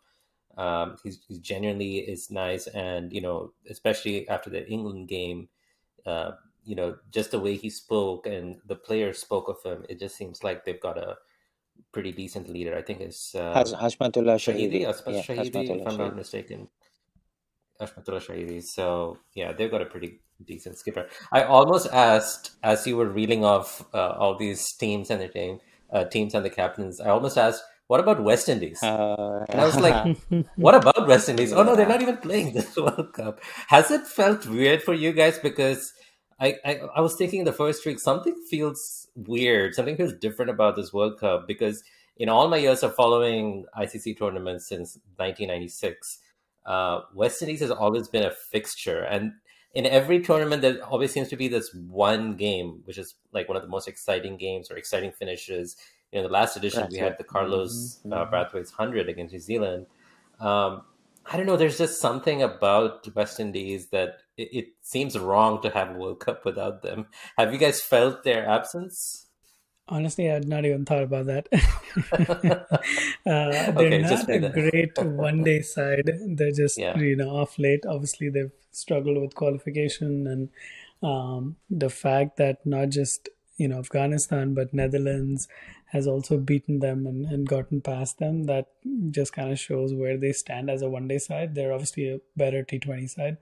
[0.61, 5.49] Um, he's, he's genuinely is nice, and you know, especially after the England game,
[6.05, 6.33] uh,
[6.65, 10.17] you know, just the way he spoke and the players spoke of him, it just
[10.17, 11.17] seems like they've got a
[11.93, 12.77] pretty decent leader.
[12.77, 14.93] I think it's Has uh, Hashmatullah Shahidi, Yeah,
[15.23, 16.69] Shahidi, if I'm not mistaken.
[17.81, 18.63] Ashmatullah Shahidi.
[18.63, 21.09] So yeah, they've got a pretty decent skipper.
[21.33, 25.61] I almost asked as you were reeling off uh, all these teams and the team,
[25.91, 27.01] uh, teams and the captains.
[27.01, 29.99] I almost asked, "What about West Indies?" Uh, And I was like,
[30.67, 31.53] "What about West Indies?
[31.53, 33.41] Oh no, they're not even playing this World Cup."
[33.75, 35.39] Has it felt weird for you guys?
[35.49, 35.93] Because
[36.47, 38.81] I, I I was thinking the first week something feels
[39.15, 41.83] weird, something feels different about this World Cup because
[42.17, 46.19] in all my years of following ICC tournaments since 1996,
[46.67, 49.33] uh, West Indies has always been a fixture, and
[49.75, 53.57] in every tournament there always seems to be this one game which is like one
[53.57, 55.77] of the most exciting games or exciting finishes.
[56.13, 59.41] You know, the last edition we had the Carlos uh, hmm Brathwaite's hundred against New
[59.41, 59.87] Zealand.
[60.41, 60.83] Um,
[61.27, 61.57] I don't know.
[61.57, 66.21] There's just something about West Indies that it, it seems wrong to have a World
[66.21, 67.07] Cup without them.
[67.39, 69.27] Have you guys felt their absence?
[69.89, 71.49] Honestly, I had not even thought about that.
[73.27, 76.11] uh, they're okay, not a great one day side.
[76.29, 77.85] They're just, yeah, you know, off late.
[77.87, 80.49] Obviously, they've struggled with qualification and
[81.03, 85.49] um, the fact that not just, you know, Afghanistan, but Netherlands
[85.91, 88.45] has also beaten them and, and gotten past them.
[88.45, 88.67] That
[89.11, 91.55] just kind of shows where they stand as a one day side.
[91.55, 93.39] They're obviously a better T20 side.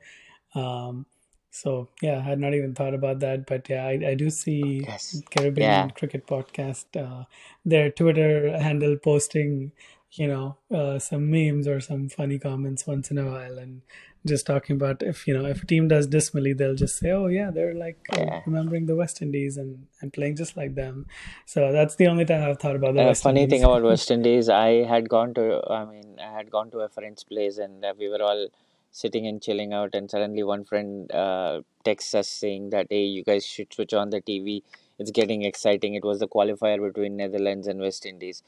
[0.55, 1.07] Um,
[1.51, 4.81] so yeah, I had not even thought about that, but yeah, I, I do see
[4.87, 5.23] Yes.
[5.31, 5.89] Caribbean Yeah.
[5.91, 7.25] Cricket Podcast, uh,
[7.65, 9.73] their Twitter handle posting,
[10.13, 13.83] you know, uh, some memes or some funny comments once in a while, and
[14.29, 17.27] just talking about if you know if a team does dismally, they'll just say, oh
[17.27, 18.41] yeah, they're like uh, Yeah.
[18.47, 21.07] remembering the West Indies and and playing just like them.
[21.47, 24.49] So that's the only time I've thought about the Uh, funny thing about West Indies,
[24.49, 28.09] I had gone to, I mean, I had gone to a friend's place and we
[28.09, 28.49] were all
[28.91, 33.23] sitting and chilling out, and suddenly one friend uh, texts us saying that, hey, you
[33.25, 34.63] guys should switch on the TV.
[34.99, 35.95] It's getting exciting.
[35.95, 38.43] It was the qualifier between Netherlands and West Indies.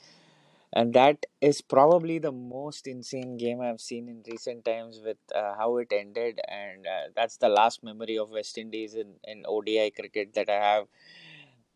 [0.72, 5.54] And that is probably the most insane game I've seen in recent times with uh,
[5.56, 6.40] how it ended.
[6.48, 10.60] And uh, that's the last memory of West Indies in, in ODI cricket that I
[10.72, 10.86] have.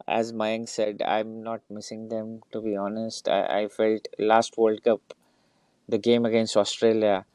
[0.06, 3.28] As Mayank said, I'm not missing them, to be honest.
[3.28, 5.14] I, I felt last World Cup,
[5.88, 7.26] the game against Australia,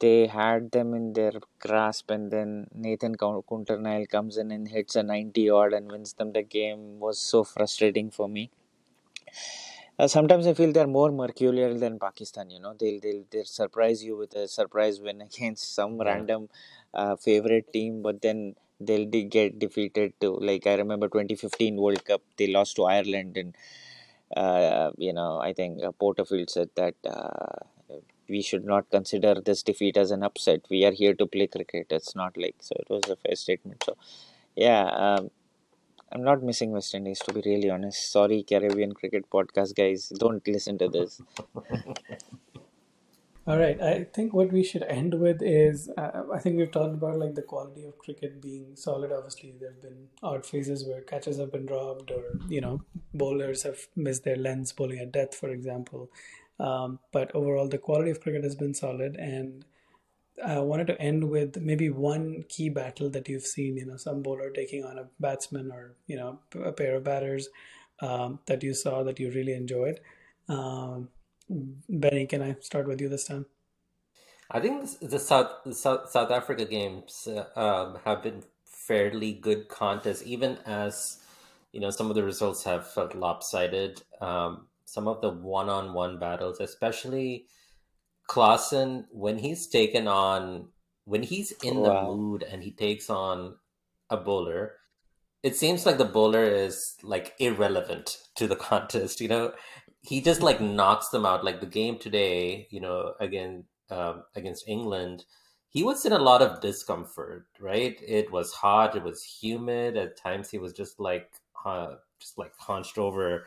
[0.00, 5.02] they had them in their grasp, and then Nathan Coulter-Nile comes in and hits a
[5.02, 8.50] 90 odd and wins them the game was so frustrating for me.
[9.98, 12.50] Uh, sometimes I feel they're more mercurial than Pakistan.
[12.50, 16.08] You know, they'll they'll they'll surprise you with a surprise win against some Yeah.
[16.10, 16.48] random
[16.94, 22.04] uh, favorite team, but then they'll de- get defeated to like I remember 2015 World
[22.04, 22.22] Cup.
[22.36, 23.54] They lost to Ireland, and
[24.36, 26.94] uh, you know I think uh, Porterfield said that.
[27.06, 27.66] Uh,
[28.28, 30.60] we should not consider this defeat as an upset.
[30.70, 31.86] We are here to play cricket.
[31.90, 32.74] It's not like so.
[32.78, 33.82] It was a fair statement.
[33.84, 33.96] So,
[34.56, 35.30] yeah, um,
[36.12, 38.12] I'm not missing West Indies to be really honest.
[38.12, 41.20] Sorry, Caribbean Cricket Podcast guys, don't listen to this.
[43.44, 46.94] All right, I think what we should end with is uh, I think we've talked
[46.94, 49.10] about like the quality of cricket being solid.
[49.10, 52.82] Obviously, there have been odd phases where catches have been dropped, or you know,
[53.12, 56.08] bowlers have missed their lens bowling at death, for example.
[56.60, 59.64] Um, but overall, the quality of cricket has been solid, and
[60.44, 63.76] I wanted to end with maybe one key battle that you've seen.
[63.76, 67.48] You know, some bowler taking on a batsman, or you know, a pair of batters
[68.00, 70.00] um, that you saw that you really enjoyed.
[70.48, 71.08] Um,
[71.88, 73.46] Benny, can I start with you this time?
[74.50, 80.22] I think the South South, South Africa games uh, um, have been fairly good contests,
[80.26, 81.22] even as
[81.72, 84.02] you know some of the results have felt lopsided.
[84.20, 87.46] Um, some of the one-on-one battles, especially
[88.32, 90.68] Klaasen, when he's taken on,
[91.04, 91.82] when he's in Wow.
[91.82, 93.56] the mood and he takes on
[94.08, 94.76] a bowler,
[95.42, 99.20] it seems like the bowler is like irrelevant to the contest.
[99.20, 99.52] You know,
[100.00, 101.44] he just like knocks them out.
[101.44, 105.24] Like the game today, you know, again um, against England,
[105.68, 107.46] he was in a lot of discomfort.
[107.60, 107.96] Right?
[108.06, 108.96] It was hot.
[108.96, 109.96] It was humid.
[109.98, 111.30] At times, he was just like
[111.66, 113.46] uh, just like hunched over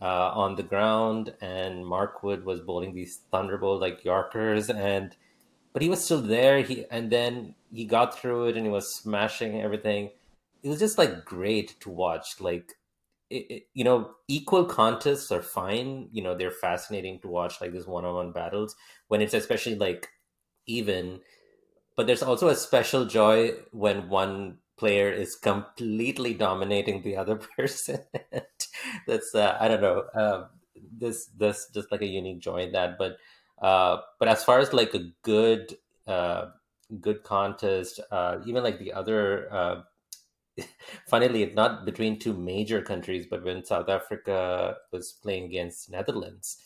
[0.00, 5.16] uh, on the ground, and Mark Wood was bowling these thunderbolt like Yorkers, and
[5.72, 6.62] but he was still there.
[6.62, 10.10] He and then he got through it, and he was smashing everything.
[10.62, 12.40] It was just like great to watch.
[12.40, 12.74] Like
[13.30, 16.08] it, it, you know, equal contests are fine.
[16.12, 18.76] You know, they're fascinating to watch, like these one-on-one battles
[19.08, 20.08] when it's especially like
[20.66, 21.20] even.
[21.96, 28.00] But there's also a special joy when one player is completely dominating the other person.
[29.06, 30.00] That's uh, I don't know.
[30.14, 30.46] Uh,
[30.98, 32.98] this this just like a unique joy in that.
[32.98, 33.16] But
[33.60, 36.46] uh, but as far as like a good uh,
[37.00, 39.52] good contest, uh, even like the other.
[39.52, 39.82] Uh,
[41.06, 46.56] funnily it's not between two major countries, but when South Africa was playing against Netherlands,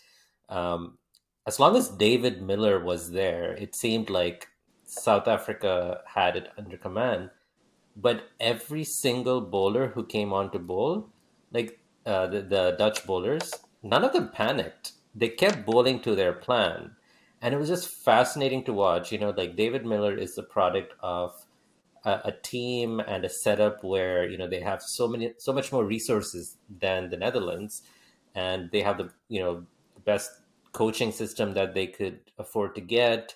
[0.49, 0.99] um,
[1.47, 4.47] as long as David Miller was there, it seemed like
[4.85, 7.31] South Africa had it under command.
[7.97, 11.11] But every single bowler who came on to bowl,
[11.53, 14.93] like uh, the, the Dutch bowlers, none of them panicked.
[15.15, 16.97] They kept bowling to their plan.
[17.43, 19.13] And it was just fascinating to watch.
[19.13, 21.47] You know, like David Miller is the product of
[22.05, 25.73] a, a team and a setup where you know they have so many so much
[25.73, 27.83] more resources than the Netherlands,
[28.35, 30.31] and they have the you know the best
[30.73, 33.35] coaching system that they could afford to get.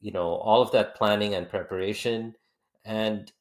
[0.00, 2.34] You know all of that planning and preparation,
[2.84, 3.32] and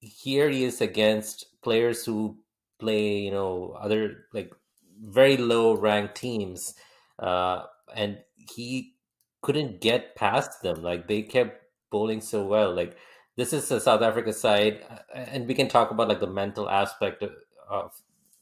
[0.00, 2.38] here he is against players who
[2.78, 4.52] play you know other like
[5.00, 6.74] very low ranked teams,
[7.18, 8.94] uh, and he
[9.42, 10.82] couldn't get past them.
[10.82, 12.96] Like they kept bowling so well, like
[13.36, 14.84] this is the South Africa side,
[15.14, 17.32] and we can talk about like the mental aspect of,
[17.68, 17.92] of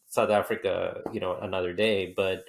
[0.08, 2.14] South Africa, you know, another day.
[2.16, 2.44] But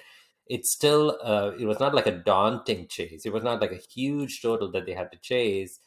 [0.46, 3.26] it's still, uh, it was not like a daunting chase.
[3.26, 5.80] It was not like a huge total that they had to chase,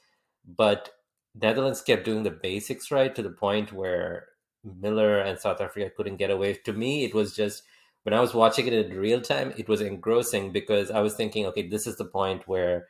[0.46, 0.92] but
[1.34, 4.28] Netherlands kept doing the basics right to the point where
[4.64, 6.54] Miller and South Africa couldn't get away.
[6.54, 7.64] To me, it was just
[8.04, 11.46] when I was watching it in real time, it was engrossing because I was thinking,
[11.48, 12.88] okay, this is the point where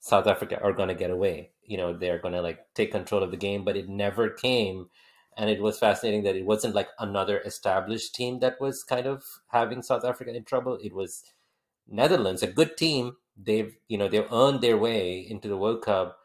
[0.00, 1.50] South Africa are going to get away.
[1.64, 4.88] You know, they're going to like take control of the game, but it never came.
[5.36, 9.24] And it was fascinating that it wasn't like another established team that was kind of
[9.48, 10.78] having South Africa in trouble.
[10.82, 11.24] It was
[11.88, 13.16] Netherlands, a good team.
[13.36, 16.18] They've, you know, they've earned their way into the World Cup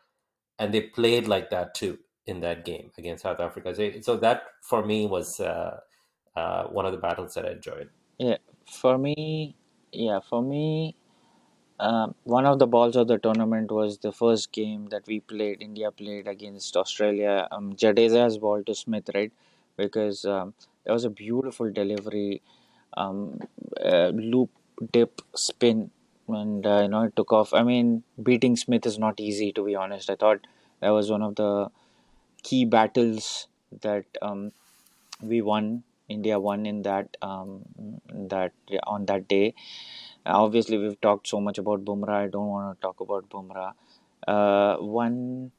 [0.60, 3.74] and they played like that too in that game against South Africa.
[3.74, 5.80] So, so that for me was uh,
[6.36, 7.90] uh, one of the battles that I enjoyed.
[8.18, 8.38] Yeah,
[8.70, 9.56] for me,
[9.92, 10.96] yeah, for me,
[11.80, 15.62] um, one of the balls of the tournament was the first game that we played.
[15.62, 17.48] India played against Australia.
[17.52, 19.32] Um, Jadeja's ball to Smith, right?
[19.78, 20.54] Because um,
[20.86, 22.42] was a beautiful delivery,
[22.96, 23.40] um,
[23.84, 24.50] uh, loop,
[24.92, 25.92] dip, spin,
[26.28, 27.54] and uh, you know it took off.
[27.54, 30.10] I mean, beating Smith is not easy, to be honest.
[30.10, 30.46] I thought
[30.82, 31.70] that was one of the
[32.44, 33.48] key battles
[33.82, 34.52] that um,
[35.22, 35.84] we won.
[36.10, 37.66] India won in that um,
[38.14, 38.54] that
[38.86, 39.54] on that day.
[40.26, 42.26] Obviously, we've talked so much about Bumrah.
[42.26, 43.74] I don't want to talk about Bumrah.
[44.28, 45.52] Uh, one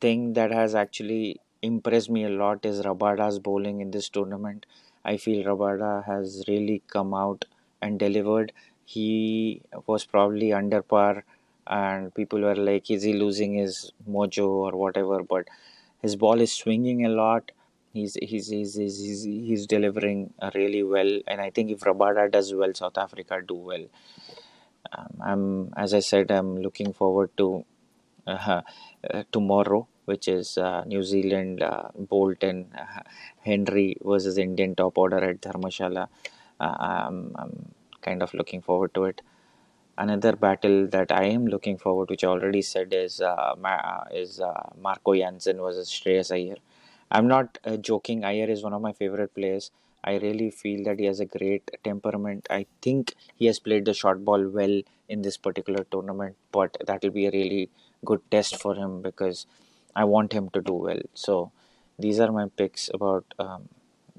[0.00, 4.66] thing that has actually impressed me a lot is Rabada's bowling in this tournament.
[5.04, 7.44] I feel Rabada has really come out
[7.82, 8.52] and delivered.
[8.94, 11.24] He was probably under par,
[11.66, 15.48] and people were like, "Is he losing his mojo or whatever?" But
[16.06, 17.52] his ball is swinging a lot.
[17.92, 20.20] He's he's he's he's, he's, he's delivering
[20.54, 23.86] really well, and I think if Rabada does well, South Africa do well.
[24.96, 25.44] Um, I'm
[25.76, 27.64] as I said, I'm looking forward to
[28.26, 28.62] uh,
[29.10, 33.02] uh, tomorrow, which is uh, New Zealand uh, Boult and uh,
[33.40, 36.08] Henry versus Indian top order at Dharamshala.
[36.60, 37.54] Uh, I'm, I'm
[38.02, 39.22] kind of looking forward to it.
[39.98, 44.04] Another battle that I am looking forward, which I already said, is uh, Ma- uh,
[44.12, 46.56] is uh, Marco Jansen versus Shreyas Iyer.
[47.10, 48.24] I'm not uh, joking.
[48.24, 49.70] Iyer is one of my favorite players.
[50.04, 52.46] I really feel that he has a great temperament.
[52.50, 57.02] I think he has played the short ball well in this particular tournament, but that
[57.02, 57.70] will be a really
[58.04, 59.46] good test for him because
[59.96, 61.00] I want him to do well.
[61.14, 61.50] So
[61.98, 63.68] these are my picks about um,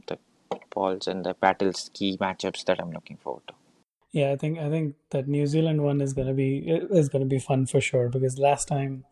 [0.07, 0.17] the
[0.71, 3.53] balls and the battles key matchups that I'm looking forward to.
[4.11, 7.39] Yeah, I think I think that New Zealand one is gonna be is gonna be
[7.39, 9.05] fun for sure because last time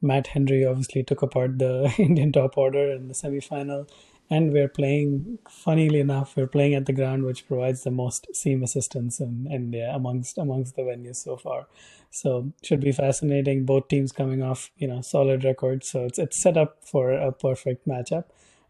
[0.00, 3.86] Matt Henry obviously took apart the Indian top order in the semi-final,
[4.30, 5.38] and we're playing.
[5.50, 9.90] Funnily enough, we're playing at the ground which provides the most seam assistance in India
[9.94, 11.66] amongst amongst the venues so far.
[12.10, 13.66] So should be fascinating.
[13.66, 17.32] Both teams coming off you know solid records, so it's it's set up for a
[17.32, 18.24] perfect matchup.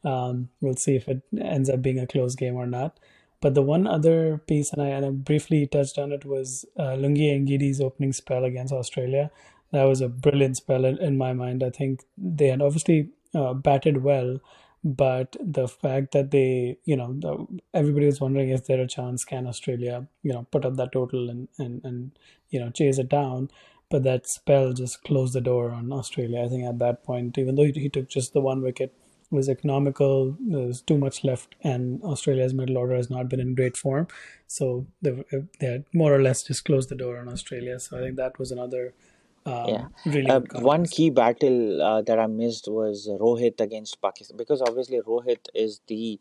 [0.05, 2.99] Um, we'll see if it ends up being a close game or not.
[3.41, 6.97] But the one other piece, and I, and I briefly touched on it, was uh,
[6.97, 9.31] Lungi Ngidi's opening spell against Australia.
[9.73, 11.63] That was a brilliant spell in, in my mind.
[11.63, 14.39] I think they had obviously uh, batted well,
[14.83, 19.25] but the fact that they, you know, the, everybody was wondering is there a chance
[19.25, 22.19] can Australia, you know, put up that total and and and
[22.51, 23.51] you know chase it down.
[23.91, 26.43] But that spell just closed the door on Australia.
[26.45, 28.95] I think at that point, even though he, he took just the one wicket,
[29.31, 30.37] was economical.
[30.41, 34.09] There's too much left, and Australia's middle order has not been in great form.
[34.47, 35.25] So they,
[35.61, 37.79] they had more or less just closed the door on Australia.
[37.79, 38.95] So I think that was another
[39.65, 39.85] Yeah.
[39.85, 44.61] um, really Uh, one key battle uh, that I missed was Rohit against Pakistan because
[44.61, 46.21] obviously Rohit is the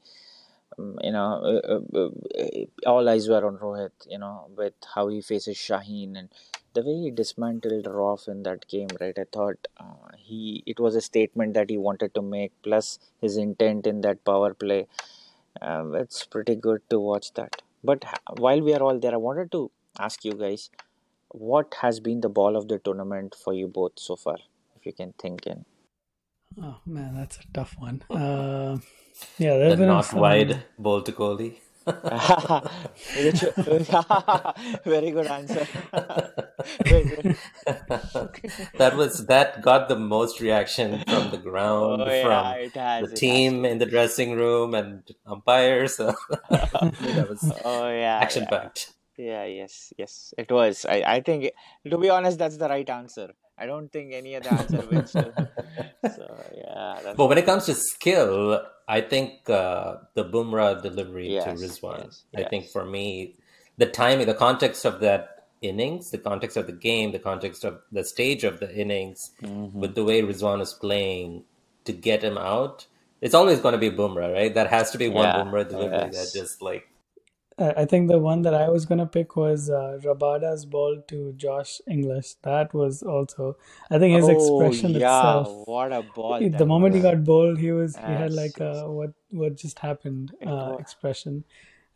[0.77, 2.09] um, you know uh, uh,
[2.43, 6.29] uh, all eyes were on Rohit you know with how he faces Shaheen and
[6.77, 10.95] the way he dismantled Rauf in that game right I thought uh, he it was
[10.95, 14.81] a statement that he wanted to make plus his intent in that power play
[15.61, 18.05] um, it's pretty good to watch that but
[18.45, 20.69] while we are all there I wanted to ask you guys
[21.29, 24.37] what has been the ball of the tournament for you both so far
[24.75, 25.65] if you can think in
[26.63, 28.03] Oh man, that's a tough one.
[28.09, 28.77] Uh,
[29.37, 31.55] yeah, there The have been not wide ball to Kohli.
[34.85, 35.67] Very good answer.
[36.85, 37.35] Very-
[38.77, 43.09] that was that got the most reaction from the ground, oh yeah, from the has.
[43.09, 43.19] Has.
[43.19, 45.95] team in the dressing room and umpires.
[45.95, 46.13] So
[46.49, 48.93] that was Oh yeah, action yeah, packed.
[49.17, 49.45] yeah.
[49.45, 50.33] Yes, yes.
[50.37, 50.85] It was.
[50.85, 51.51] I, I think,
[51.89, 53.31] to be honest, that's the right answer.
[53.57, 55.11] I don't think any other answer wins.
[56.15, 61.29] So yeah, that's But when it comes to skill, I think uh, the Bumrah delivery
[61.43, 62.05] to Rizwan.
[62.05, 63.35] yes, I think for me,
[63.77, 67.79] the timing, the context of that innings, the context of the game, the context of
[67.91, 71.43] the stage of the innings, hmm with the way Rizwan is playing
[71.85, 72.87] to get him out,
[73.21, 74.53] it's always going to be Bumrah, right?
[74.53, 75.43] That has to be one Yeah.
[75.43, 76.87] Bumrah delivery that just like
[77.57, 81.33] I I think the one that I was gonna pick was uh, Rabada's ball to
[81.33, 82.37] Josh Inglis.
[82.43, 83.57] That was also,
[83.89, 85.67] I think his Oh expression yeah, itself.
[85.67, 87.11] what a ball The that moment he was.
[87.11, 88.77] got bowled, he was he had Yes, like yes.
[88.83, 90.79] a what what just happened It uh, was.
[90.79, 91.43] expression.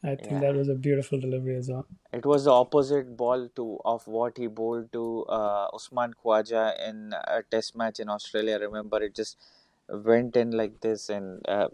[0.03, 0.39] I think Yeah.
[0.41, 1.85] that was a beautiful delivery as well.
[2.11, 7.13] It was the opposite ball to of what he bowled to uh, Usman Khwaja in
[7.13, 8.57] a test match in Australia.
[8.59, 9.37] Remember, it just
[9.91, 11.67] went in like this, and uh,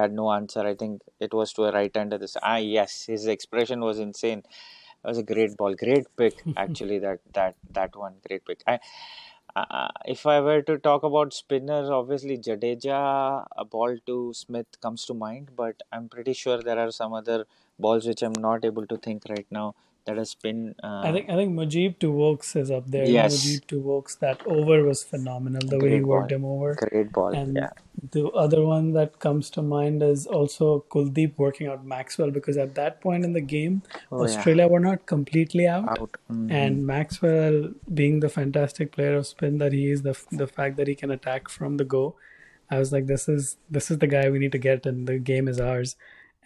[0.00, 0.60] had no answer.
[0.60, 2.18] I think it was to a right hander.
[2.18, 4.40] This ah yes, his expression was insane.
[5.04, 6.98] It was a great ball, great pick actually.
[6.98, 8.62] That that that one, great pick.
[8.66, 8.80] I
[9.54, 15.04] uh, if I were to talk about spinners, obviously Jadeja, a ball to Smith comes
[15.06, 17.46] to mind, but I'm pretty sure there are some other
[17.78, 19.74] balls which I'm not able to think right now
[20.06, 20.74] that has been.
[20.82, 23.06] I Uh, think I think Mujib to Woakes is up there.
[23.08, 25.60] yes, Mujib to Woakes, that over was phenomenal.
[25.68, 26.74] The way he great worked ball, him over.
[26.74, 27.34] great ball.
[27.34, 27.70] And Yeah.
[28.12, 32.74] the other one that comes to mind is also Kuldeep working out Maxwell because at
[32.74, 35.88] that point in the game, Oh yeah, Australia were not completely out.
[35.88, 36.16] out.
[36.28, 40.76] hmm And Maxwell, being the fantastic player of spin that he is, the the fact
[40.76, 42.04] that he can attack from the go,
[42.70, 45.18] I was like, this is this is the guy we need to get, and the
[45.18, 45.96] game is ours.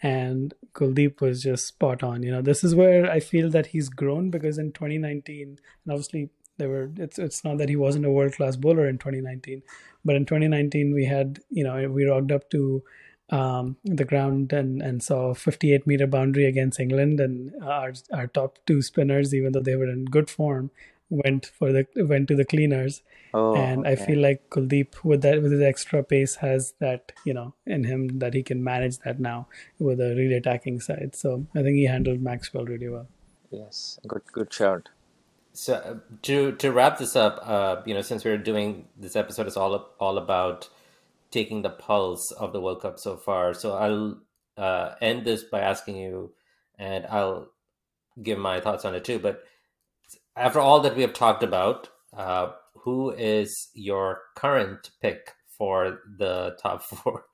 [0.01, 2.23] And Kuldeep was just spot on.
[2.23, 6.29] You know, this is where I feel that he's grown because in 2019, and obviously
[6.57, 6.91] there were.
[6.97, 9.61] It's it's not that he wasn't a world class bowler in 2019,
[10.03, 12.83] but in 2019 we had you know we rocked up to
[13.31, 18.59] um, the ground and, and saw 58 meter boundary against England, and our our top
[18.65, 20.71] two spinners, even though they were in good form,
[21.11, 23.03] went for the went to the cleaners.
[23.33, 27.33] Oh, and I feel like Kuldeep with that with his extra pace has that you
[27.33, 29.47] know in him that he can manage that now
[29.79, 31.15] with a really attacking side.
[31.15, 33.07] So I think he handled Maxwell really well.
[33.51, 34.89] Yes, good good shout.
[35.53, 39.47] So uh, to to wrap this up, uh, you know, since we're doing this episode
[39.47, 40.69] is all all about
[41.29, 43.53] taking the pulse of the World Cup so far.
[43.53, 44.19] So I'll
[44.57, 46.33] uh, end this by asking you,
[46.77, 47.49] and I'll
[48.21, 49.19] give my thoughts on it too.
[49.19, 49.43] But
[50.35, 56.57] after all that we have talked about, uh, who is your current pick for the
[56.61, 57.25] top four?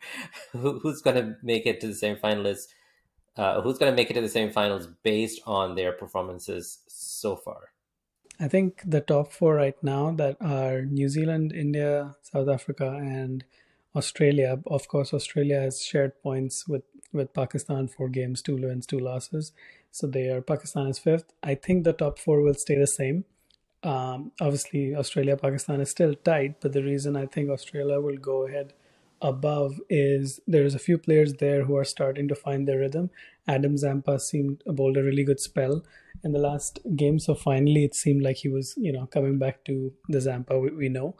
[0.51, 2.67] who, who's going to make it to the semifinalists?
[3.35, 7.35] Uh, who's going to make it to the same finals based on their performances so
[7.35, 7.69] far?
[8.39, 13.43] I think the top four right now that are New Zealand, India, South Africa, and
[13.95, 14.59] Australia.
[14.67, 16.83] Of course, Australia has shared points with
[17.13, 19.53] with Pakistan, four games, two wins, two losses.
[19.91, 21.33] So they are Pakistan is fifth.
[21.43, 23.25] I think the top four will stay the same.
[23.83, 28.47] Um, obviously, Australia, Pakistan is still tight, but the reason I think Australia will go
[28.47, 28.73] ahead
[29.21, 33.09] above is there's a few players there who are starting to find their rhythm.
[33.47, 35.83] Adam Zampa seemed bowled a really good spell
[36.23, 39.63] in the last game, so finally it seemed like he was, you know, coming back
[39.65, 41.15] to the Zampa we, we know.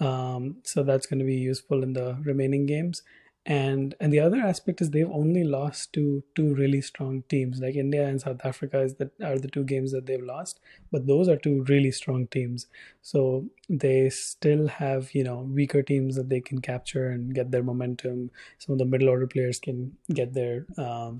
[0.00, 3.02] Um, so that's going to be useful in the remaining games.
[3.44, 7.74] And and the other aspect is they've only lost to two really strong teams like
[7.74, 10.60] India and South Africa is that are the two games that they've lost,
[10.92, 12.68] but those are two really strong teams.
[13.02, 17.64] So they still have you know weaker teams that they can capture and get their
[17.64, 18.30] momentum.
[18.58, 21.18] Some of the middle order players can get their um,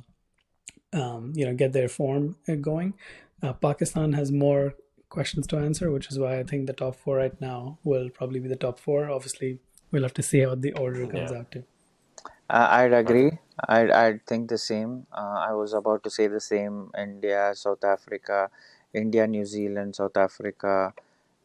[0.92, 2.94] um, you know get their form going.
[3.42, 4.74] Uh, Pakistan has more
[5.08, 8.38] questions to answer, which is why I think the top four right now will probably
[8.38, 9.10] be the top four.
[9.10, 9.58] Obviously,
[9.90, 11.38] we'll have to see how the order comes Yeah.
[11.38, 11.64] out to.
[12.52, 13.38] Uh, I'd agree.
[13.68, 15.06] I'd, I'd think the same.
[15.12, 16.90] Uh, I was about to say the same.
[16.98, 18.50] India, South Africa,
[18.92, 20.92] India, New Zealand, South Africa,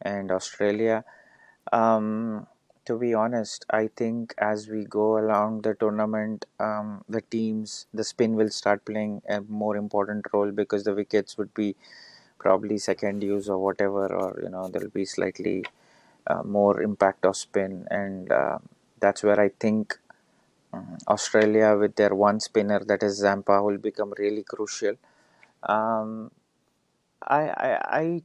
[0.02, 1.04] and Australia.
[1.72, 2.46] Um,
[2.86, 8.04] to be honest, I think as we go along the tournament, um, the teams, the
[8.04, 11.76] spin will start playing a more important role because the wickets would be
[12.38, 15.64] probably second use or whatever, or you know, there'll be slightly
[16.26, 18.58] uh, more impact of spin, and uh,
[19.00, 19.98] that's where I think
[21.08, 24.94] Australia with their one spinner that is Zampa will become really crucial.
[25.62, 26.30] Um,
[27.22, 28.22] I, I, I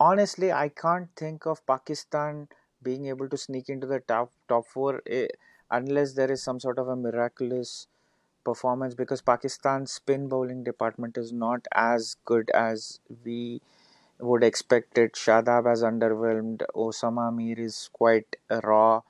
[0.00, 2.48] honestly I can't think of Pakistan
[2.82, 5.28] being able to sneak into the top top four eh,
[5.70, 7.86] unless there is some sort of a miraculous
[8.44, 13.60] performance because Pakistan's spin bowling department is not as good as we
[14.20, 15.14] would expect it.
[15.14, 16.62] Shadab has underwhelmed.
[16.74, 19.02] Usama Mir is quite raw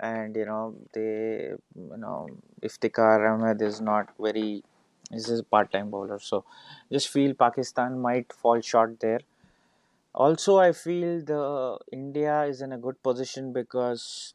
[0.00, 2.28] and you know they you know
[2.62, 4.62] Iftikhar Ahmed is not very
[5.10, 6.18] he's a part-time bowler.
[6.18, 6.44] So
[6.92, 9.20] just feel Pakistan might fall short there.
[10.14, 14.34] Also I feel the India is in a good position because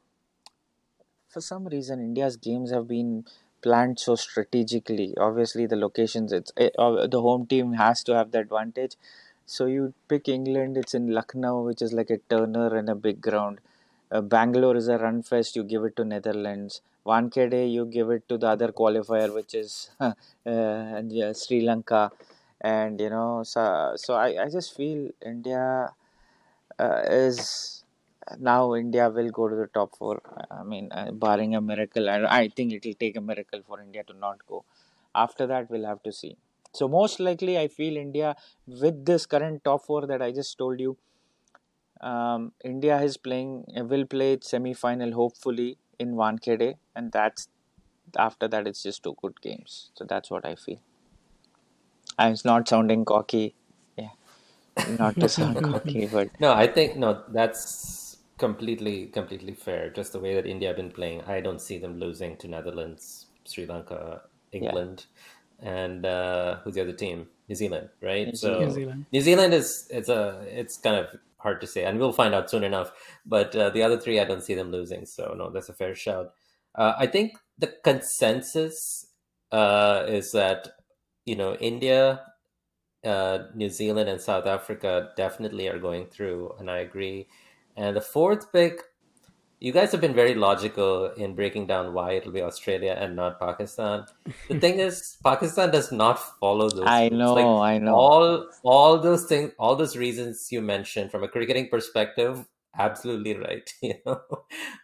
[1.28, 3.26] for some reason India's games have been
[3.62, 5.14] planned so strategically.
[5.18, 8.96] Obviously the locations it's eh, uh, the home team has to have the advantage.
[9.46, 13.22] So you pick England it's in Lucknow which is like a turner and a big
[13.22, 13.60] ground
[14.14, 15.56] uh, Bangalore is a run fest.
[15.58, 16.82] You give it to Netherlands.
[17.06, 20.14] Wankhede, you give it to the other qualifier, which is uh,
[20.46, 22.12] yeah, Sri Lanka.
[22.62, 25.90] And you know, so, so I, I just feel India
[26.80, 27.84] uh, is
[28.40, 30.22] now India will go to the top four.
[30.52, 33.82] I mean, uh, barring a miracle, I, I think it will take a miracle for
[33.82, 34.64] India to not go.
[35.16, 36.38] After that, we'll have to see.
[36.74, 38.36] So most likely, I feel India
[38.68, 40.98] with this current top four that I just told you,
[42.04, 47.48] um, India is playing will play its semi final hopefully in Wankhede, and that's
[48.18, 49.92] after that it's just two good games.
[49.96, 50.80] So that's what I feel.
[52.20, 53.56] I'm not sounding cocky,
[53.98, 54.10] yeah,
[54.88, 59.90] not to sound cocky, but No, I think no, that's completely completely fair.
[59.90, 63.28] Just the way that India have been playing, I don't see them losing to Netherlands,
[63.46, 64.22] Sri Lanka,
[64.52, 65.06] England,
[65.60, 67.28] and uh, who's the other team?
[67.50, 68.28] New Zealand, right?
[68.28, 69.06] New so New Zealand.
[69.12, 71.08] New Zealand is it's a it's kind of
[71.38, 72.92] hard to say, and we'll find out soon enough.
[73.26, 75.06] But uh, the other three, I don't see them losing.
[75.06, 76.34] So no, that's a fair shout.
[76.76, 79.08] Uh, I think the consensus
[79.52, 80.70] uh, is that
[81.26, 82.22] you know India,
[83.04, 87.28] uh, New Zealand, and South Africa definitely are going through, and I agree.
[87.76, 88.82] And the fourth pick,
[89.64, 93.40] you guys have been very logical in breaking down why it'll be Australia and not
[93.40, 94.06] Pakistan.
[94.50, 96.84] The thing is, Pakistan does not follow those.
[96.86, 97.20] I rules.
[97.20, 97.96] know, Like I know.
[97.96, 102.46] all all those things, all those reasons you mentioned from a cricketing perspective,
[102.78, 103.74] absolutely right.
[103.82, 104.20] You know,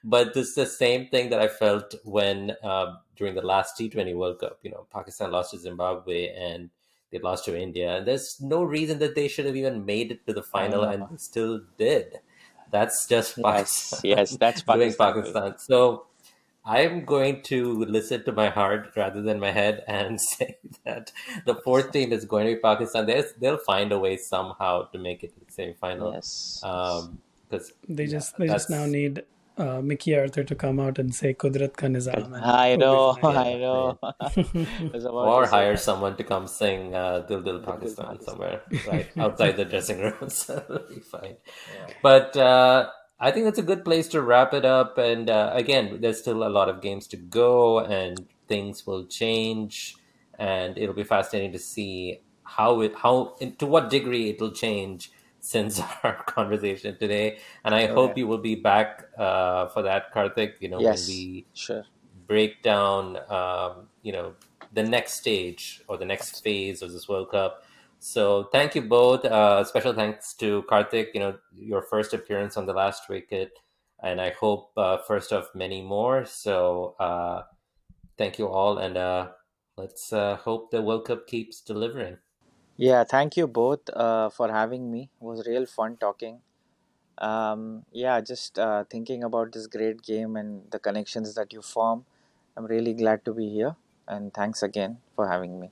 [0.01, 3.89] but this is the same thing that I felt when uh, during the last T
[3.89, 4.59] Twenty World Cup.
[4.63, 6.69] You know, Pakistan lost to Zimbabwe and
[7.11, 10.25] they lost to India, and there's no reason that they should have even made it
[10.27, 12.19] to the final, and still did.
[12.71, 14.97] That's just Yes, Pakistan yes, that's doing Pakistan.
[14.97, 15.57] Pakistan.
[15.59, 16.05] So
[16.65, 21.11] I'm going to listen to my heart rather than my head and say that
[21.45, 23.05] the fourth team is going to be Pakistan.
[23.05, 26.13] They'll, they'll find a way somehow to make it to the semi-final.
[26.13, 26.61] Yes.
[26.63, 27.19] Um,
[27.49, 29.23] because They yeah, just they just now need
[29.59, 32.25] uh, Mickey Arthur to come out and say Kudrat ka nizam.
[32.25, 33.17] and I know.
[33.21, 33.99] I know.
[34.01, 34.11] I
[34.93, 38.25] was or hire someone to come sing uh, Dil Dil Dil Pakistan Pakistan.
[38.25, 40.29] somewhere, right outside the dressing room.
[40.29, 41.35] So it'll be fine.
[42.01, 44.97] But uh, I think that's a good place to wrap it up.
[44.97, 49.95] And uh, again, there's still a lot of games to go, and things will change,
[50.37, 55.81] and it'll be fascinating to see how it how to what degree it'll change since
[56.03, 57.39] our conversation today.
[57.63, 60.55] And I Oh, hope you will be back uh, for that, Kartik.
[60.59, 61.85] You know, Yes, when we sure.
[62.27, 64.35] break down, um, you know,
[64.71, 67.63] the next stage or the next phase of this World Cup.
[67.99, 69.25] So thank you both.
[69.25, 71.09] Uh, special thanks to Kartik.
[71.13, 73.51] You know, your first appearance on the last wicket,
[74.01, 76.25] and I hope uh, first of many more.
[76.25, 77.43] So uh,
[78.17, 79.29] thank you all, and uh,
[79.77, 82.17] let's uh, hope the World Cup keeps delivering.
[82.81, 85.09] Yeah, thank you both uh, for having me.
[85.19, 86.39] It was real fun talking.
[87.17, 92.05] Um, yeah, just uh, thinking about this great game and the connections that you form.
[92.55, 93.75] I'm really glad to be here,
[94.07, 95.71] and thanks again for having me.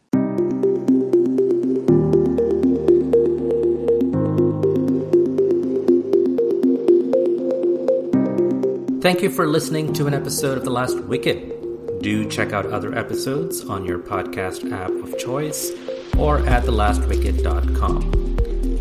[9.02, 12.02] Thank you for listening to an episode of The Last Wicket.
[12.02, 15.72] Do check out other episodes on your podcast app of choice
[16.18, 18.12] or at thelastwicket.com.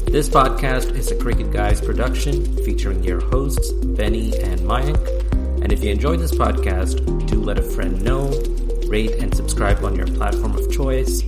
[0.06, 5.62] This podcast is a Cricket Guys production featuring your hosts, Benny and Mayank.
[5.62, 8.28] And if you enjoyed this podcast, do let a friend know,
[8.88, 11.22] rate and subscribe on your platform of choice,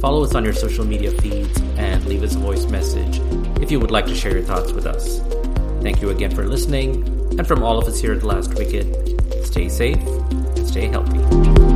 [0.00, 3.20] follow us on your social media feeds, and leave us a voice message
[3.60, 5.20] if you would like to share your thoughts with us.
[5.82, 7.06] Thank you again for listening,
[7.38, 8.86] and from all of us here at The Last Wicket,
[9.44, 9.98] stay safe
[10.70, 11.69] stay healthy.